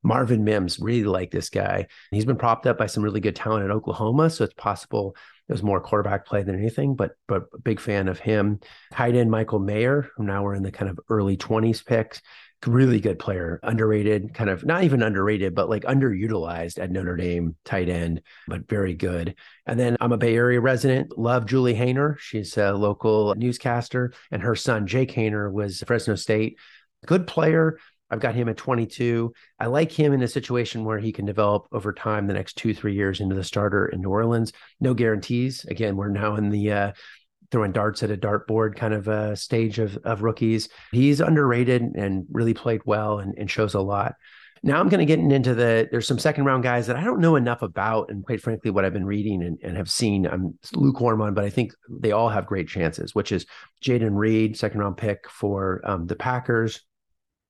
Marvin 0.03 0.45
Mims, 0.45 0.79
really 0.79 1.05
like 1.05 1.31
this 1.31 1.49
guy. 1.49 1.87
He's 2.11 2.27
been 2.27 2.37
propped 2.37 2.67
up 2.67 2.77
by 2.77 2.87
some 2.87 3.03
really 3.03 3.21
good 3.21 3.37
talent 3.37 3.65
in 3.65 3.71
Oklahoma, 3.71 4.29
so 4.29 4.45
it's 4.45 4.53
possible 4.53 5.17
it 5.49 5.53
was 5.53 5.63
more 5.63 5.81
quarterback 5.81 6.25
play 6.27 6.43
than 6.43 6.59
anything, 6.59 6.95
but 6.95 7.13
but 7.29 7.45
big 7.63 7.81
fan 7.81 8.09
of 8.09 8.19
him. 8.19 8.61
Tight 8.93 9.15
end 9.15 9.31
Michael 9.31 9.59
Mayer, 9.59 10.09
who 10.17 10.25
now 10.25 10.43
we're 10.43 10.55
in 10.55 10.63
the 10.63 10.73
kind 10.73 10.91
of 10.91 10.99
early 11.11 11.37
20s 11.37 11.85
picks. 11.85 12.23
really 12.67 13.01
good 13.01 13.19
player, 13.19 13.61
underrated, 13.63 14.33
kind 14.33 14.49
of 14.49 14.65
not 14.65 14.85
even 14.85 15.03
underrated, 15.03 15.55
but 15.55 15.69
like 15.69 15.83
underutilized 15.85 16.83
at 16.83 16.91
Notre 16.91 17.17
Dame, 17.17 17.57
tight 17.65 17.89
end, 17.89 18.23
but 18.49 18.69
very 18.69 18.95
good. 18.95 19.35
And 19.67 19.79
then 19.79 19.97
I'm 20.01 20.13
a 20.13 20.17
Bay 20.17 20.35
Area 20.35 20.61
resident, 20.61 21.19
love 21.19 21.47
Julie 21.47 21.75
Haener. 21.75 22.19
She's 22.19 22.57
a 22.57 22.73
local 22.73 23.35
newscaster, 23.35 24.13
and 24.31 24.43
her 24.43 24.55
son, 24.55 24.87
Jake 24.87 25.13
Haener, 25.13 25.53
was 25.53 25.83
Fresno 25.87 26.15
State. 26.15 26.59
Good 27.07 27.27
player. 27.27 27.79
I've 28.15 28.21
got 28.21 28.37
him 28.37 28.49
at 28.49 28.57
22. 28.57 29.33
I 29.59 29.67
like 29.67 29.91
him 29.91 30.13
in 30.13 30.23
a 30.23 30.29
situation 30.29 30.85
where 30.85 31.01
he 31.01 31.11
can 31.11 31.25
develop 31.25 31.67
over 31.73 31.93
time 31.93 32.29
the 32.29 32.35
next 32.35 32.57
two, 32.57 32.73
three 32.73 32.95
years 32.95 33.21
into 33.21 33.35
the 33.35 33.43
starter 33.43 33.87
in 33.87 34.03
New 34.03 34.09
Orleans. 34.09 34.53
No 34.81 34.95
guarantees. 34.95 35.65
Again, 35.65 35.97
we're 35.97 36.11
now 36.11 36.37
in 36.37 36.49
the 36.49 36.71
uh, 36.71 36.93
throwing 37.51 37.73
darts 37.73 38.05
at 38.05 38.13
a 38.13 38.17
dartboard 38.17 38.77
kind 38.77 38.95
of 38.95 39.09
a 39.09 39.35
stage 39.35 39.81
of, 39.81 39.97
of 40.05 40.23
rookies. 40.23 40.69
He's 40.93 41.21
underrated 41.21 41.83
and 41.83 42.25
really 42.31 42.55
played 42.55 42.83
well 42.85 43.19
and, 43.19 43.35
and 43.37 43.51
shows 43.51 43.75
a 43.75 43.81
lot. 43.81 44.15
Now 44.63 44.79
I'm 44.79 44.89
going 44.89 45.05
to 45.05 45.05
get 45.05 45.19
into 45.19 45.53
the, 45.53 45.89
there's 45.91 46.07
some 46.07 46.21
second 46.21 46.45
round 46.45 46.63
guys 46.63 46.87
that 46.87 46.95
I 46.95 47.03
don't 47.03 47.21
know 47.21 47.35
enough 47.35 47.63
about. 47.63 48.11
And 48.11 48.25
quite 48.25 48.41
frankly, 48.41 48.71
what 48.71 48.85
I've 48.85 48.93
been 48.93 49.07
reading 49.07 49.43
and, 49.43 49.59
and 49.61 49.77
have 49.77 49.91
seen, 49.91 50.25
I'm 50.25 50.57
lukewarm 50.73 51.21
on, 51.21 51.35
but 51.35 51.45
I 51.45 51.51
think 51.51 51.73
they 51.91 52.13
all 52.13 52.29
have 52.29 52.47
great 52.47 52.69
chances, 52.69 53.13
which 53.13 53.33
is 53.33 53.45
Jayden 53.85 54.17
Reed, 54.17 54.57
second 54.57 54.79
round 54.79 54.99
pick 54.99 55.29
for 55.29 55.81
um, 55.83 56.07
the 56.07 56.15
Packers. 56.15 56.81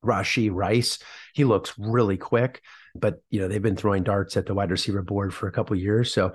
Rashee 0.04 0.50
Rice, 0.52 0.99
he 1.34 1.44
looks 1.44 1.75
really 1.78 2.16
quick, 2.16 2.62
but 2.94 3.23
you 3.30 3.40
know, 3.40 3.49
they've 3.49 3.62
been 3.62 3.76
throwing 3.76 4.02
darts 4.02 4.37
at 4.37 4.46
the 4.46 4.54
wide 4.54 4.70
receiver 4.70 5.02
board 5.02 5.34
for 5.34 5.49
a 5.49 5.52
couple 5.52 5.76
years. 5.76 6.12
So, 6.12 6.32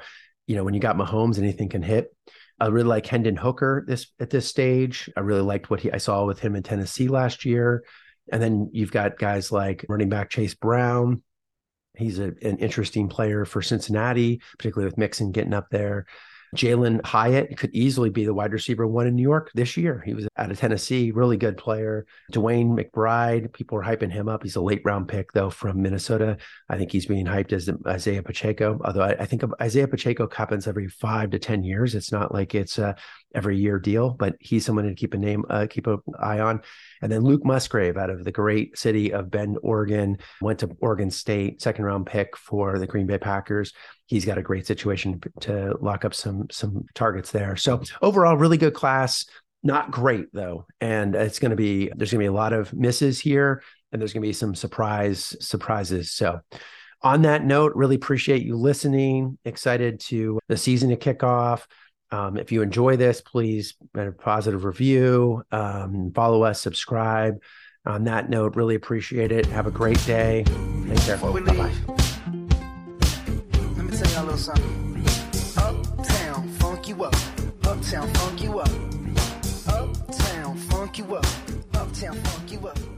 you 0.47 0.55
know, 0.55 0.63
when 0.63 0.73
you 0.73 0.79
got 0.79 0.97
Mahomes, 0.97 1.37
anything 1.37 1.69
can 1.69 1.81
hit. 1.81 2.15
I 2.59 2.67
really 2.67 2.87
like 2.87 3.05
Hendon 3.05 3.37
Hooker 3.37 3.85
this 3.87 4.07
at 4.19 4.29
this 4.29 4.47
stage. 4.47 5.09
I 5.15 5.21
really 5.21 5.41
liked 5.41 5.69
what 5.69 5.79
he 5.79 5.91
I 5.91 5.97
saw 5.97 6.25
with 6.25 6.39
him 6.39 6.55
in 6.55 6.63
Tennessee 6.63 7.07
last 7.07 7.45
year. 7.45 7.83
And 8.31 8.41
then 8.41 8.69
you've 8.73 8.91
got 8.91 9.17
guys 9.17 9.51
like 9.51 9.85
running 9.87 10.09
back 10.09 10.29
Chase 10.29 10.53
Brown. 10.53 11.23
He's 11.95 12.19
a, 12.19 12.33
an 12.41 12.57
interesting 12.57 13.09
player 13.09 13.45
for 13.45 13.61
Cincinnati, 13.61 14.41
particularly 14.57 14.89
with 14.89 14.97
Mixon 14.97 15.31
getting 15.31 15.53
up 15.53 15.67
there. 15.71 16.05
Jalin 16.55 17.03
Hyatt 17.05 17.57
could 17.57 17.73
easily 17.73 18.09
be 18.09 18.25
the 18.25 18.33
wide 18.33 18.53
receiver 18.53 18.87
one 18.87 19.07
in 19.07 19.15
New 19.15 19.23
York 19.23 19.51
this 19.53 19.77
year. 19.77 20.01
He 20.05 20.13
was 20.13 20.27
out 20.37 20.51
of 20.51 20.59
Tennessee, 20.59 21.11
really 21.11 21.37
good 21.37 21.57
player. 21.57 22.05
DeWayne 22.31 22.77
McBride, 22.77 23.53
people 23.53 23.77
are 23.77 23.83
hyping 23.83 24.11
him 24.11 24.27
up. 24.27 24.43
He's 24.43 24.55
a 24.55 24.61
late 24.61 24.81
round 24.83 25.07
pick, 25.07 25.31
though, 25.33 25.49
from 25.49 25.81
Minnesota. 25.81 26.37
I 26.69 26.77
think 26.77 26.91
he's 26.91 27.05
being 27.05 27.25
hyped 27.25 27.53
as 27.53 27.69
Isaiah 27.87 28.23
Pacheco, 28.23 28.79
although 28.83 29.03
I, 29.03 29.11
I 29.11 29.25
think 29.25 29.43
Isaiah 29.61 29.87
Pacheco 29.87 30.27
happens 30.29 30.67
every 30.67 30.87
five 30.87 31.31
to 31.31 31.39
10 31.39 31.63
years. 31.63 31.95
It's 31.95 32.11
not 32.11 32.33
like 32.33 32.55
it's 32.55 32.77
a 32.77 32.95
every 33.35 33.57
year 33.57 33.79
deal, 33.79 34.11
but 34.11 34.35
he's 34.39 34.65
someone 34.65 34.85
to 34.85 34.95
keep 34.95 35.13
a 35.13 35.17
name, 35.17 35.45
uh, 35.49 35.67
keep 35.69 35.87
an 35.87 35.99
eye 36.19 36.39
on. 36.39 36.61
And 37.01 37.11
then 37.11 37.23
Luke 37.23 37.45
Musgrave 37.45 37.97
out 37.97 38.09
of 38.09 38.23
the 38.23 38.31
great 38.31 38.77
city 38.77 39.13
of 39.13 39.29
Bend, 39.29 39.57
Oregon, 39.61 40.17
went 40.41 40.59
to 40.59 40.75
Oregon 40.81 41.11
State, 41.11 41.61
second 41.61 41.85
round 41.85 42.07
pick 42.07 42.35
for 42.35 42.79
the 42.79 42.87
Green 42.87 43.07
Bay 43.07 43.17
Packers. 43.17 43.73
He's 44.09 44.25
got 44.25 44.39
a 44.39 44.41
great 44.41 44.65
situation 44.65 45.21
to 45.41 45.77
lock 45.81 46.03
up 46.03 46.15
some 46.15 46.47
some 46.49 46.85
targets 46.95 47.29
there. 47.29 47.55
So 47.55 47.83
overall, 48.01 48.35
really 48.35 48.57
good 48.57 48.73
class. 48.73 49.25
Not 49.61 49.91
great 49.91 50.33
though, 50.33 50.65
and 50.81 51.13
it's 51.13 51.37
going 51.37 51.51
to 51.51 51.55
be 51.55 51.91
there's 51.95 52.11
going 52.11 52.19
to 52.19 52.23
be 52.23 52.25
a 52.25 52.31
lot 52.31 52.51
of 52.51 52.73
misses 52.73 53.19
here, 53.19 53.61
and 53.91 54.01
there's 54.01 54.11
going 54.11 54.23
to 54.23 54.27
be 54.27 54.33
some 54.33 54.55
surprise 54.55 55.35
surprises. 55.39 56.11
So 56.11 56.39
on 57.03 57.21
that 57.21 57.45
note, 57.45 57.73
really 57.75 57.97
appreciate 57.97 58.43
you 58.43 58.55
listening. 58.55 59.37
Excited 59.45 59.99
to 60.07 60.39
the 60.47 60.57
season 60.57 60.89
to 60.89 60.95
kick 60.97 61.21
off. 61.21 61.67
Um, 62.09 62.35
if 62.35 62.51
you 62.51 62.63
enjoy 62.63 62.97
this, 62.97 63.21
please 63.21 63.75
a 63.93 64.11
positive 64.11 64.63
review, 64.63 65.43
um, 65.51 66.11
follow 66.15 66.41
us, 66.41 66.59
subscribe. 66.59 67.35
On 67.85 68.05
that 68.05 68.27
note, 68.27 68.55
really 68.55 68.73
appreciate 68.73 69.31
it. 69.31 69.45
Have 69.45 69.67
a 69.67 69.71
great 69.71 70.03
day. 70.07 70.45
Take 70.87 70.99
care. 71.01 71.17
Bye 71.17 71.41
bye. 71.41 71.98
Something. 74.39 75.05
Uptown, 75.57 76.47
funk 76.59 76.87
you 76.87 77.03
up. 77.03 77.15
Uptown, 77.65 78.07
funk 78.13 78.41
you 78.41 78.59
up. 78.59 78.69
Uptown, 79.67 80.55
funk 80.69 80.97
you 80.97 81.15
up. 81.15 81.25
Uptown, 81.75 82.15
funk 82.15 82.51
you 82.51 82.67
up. 82.67 82.88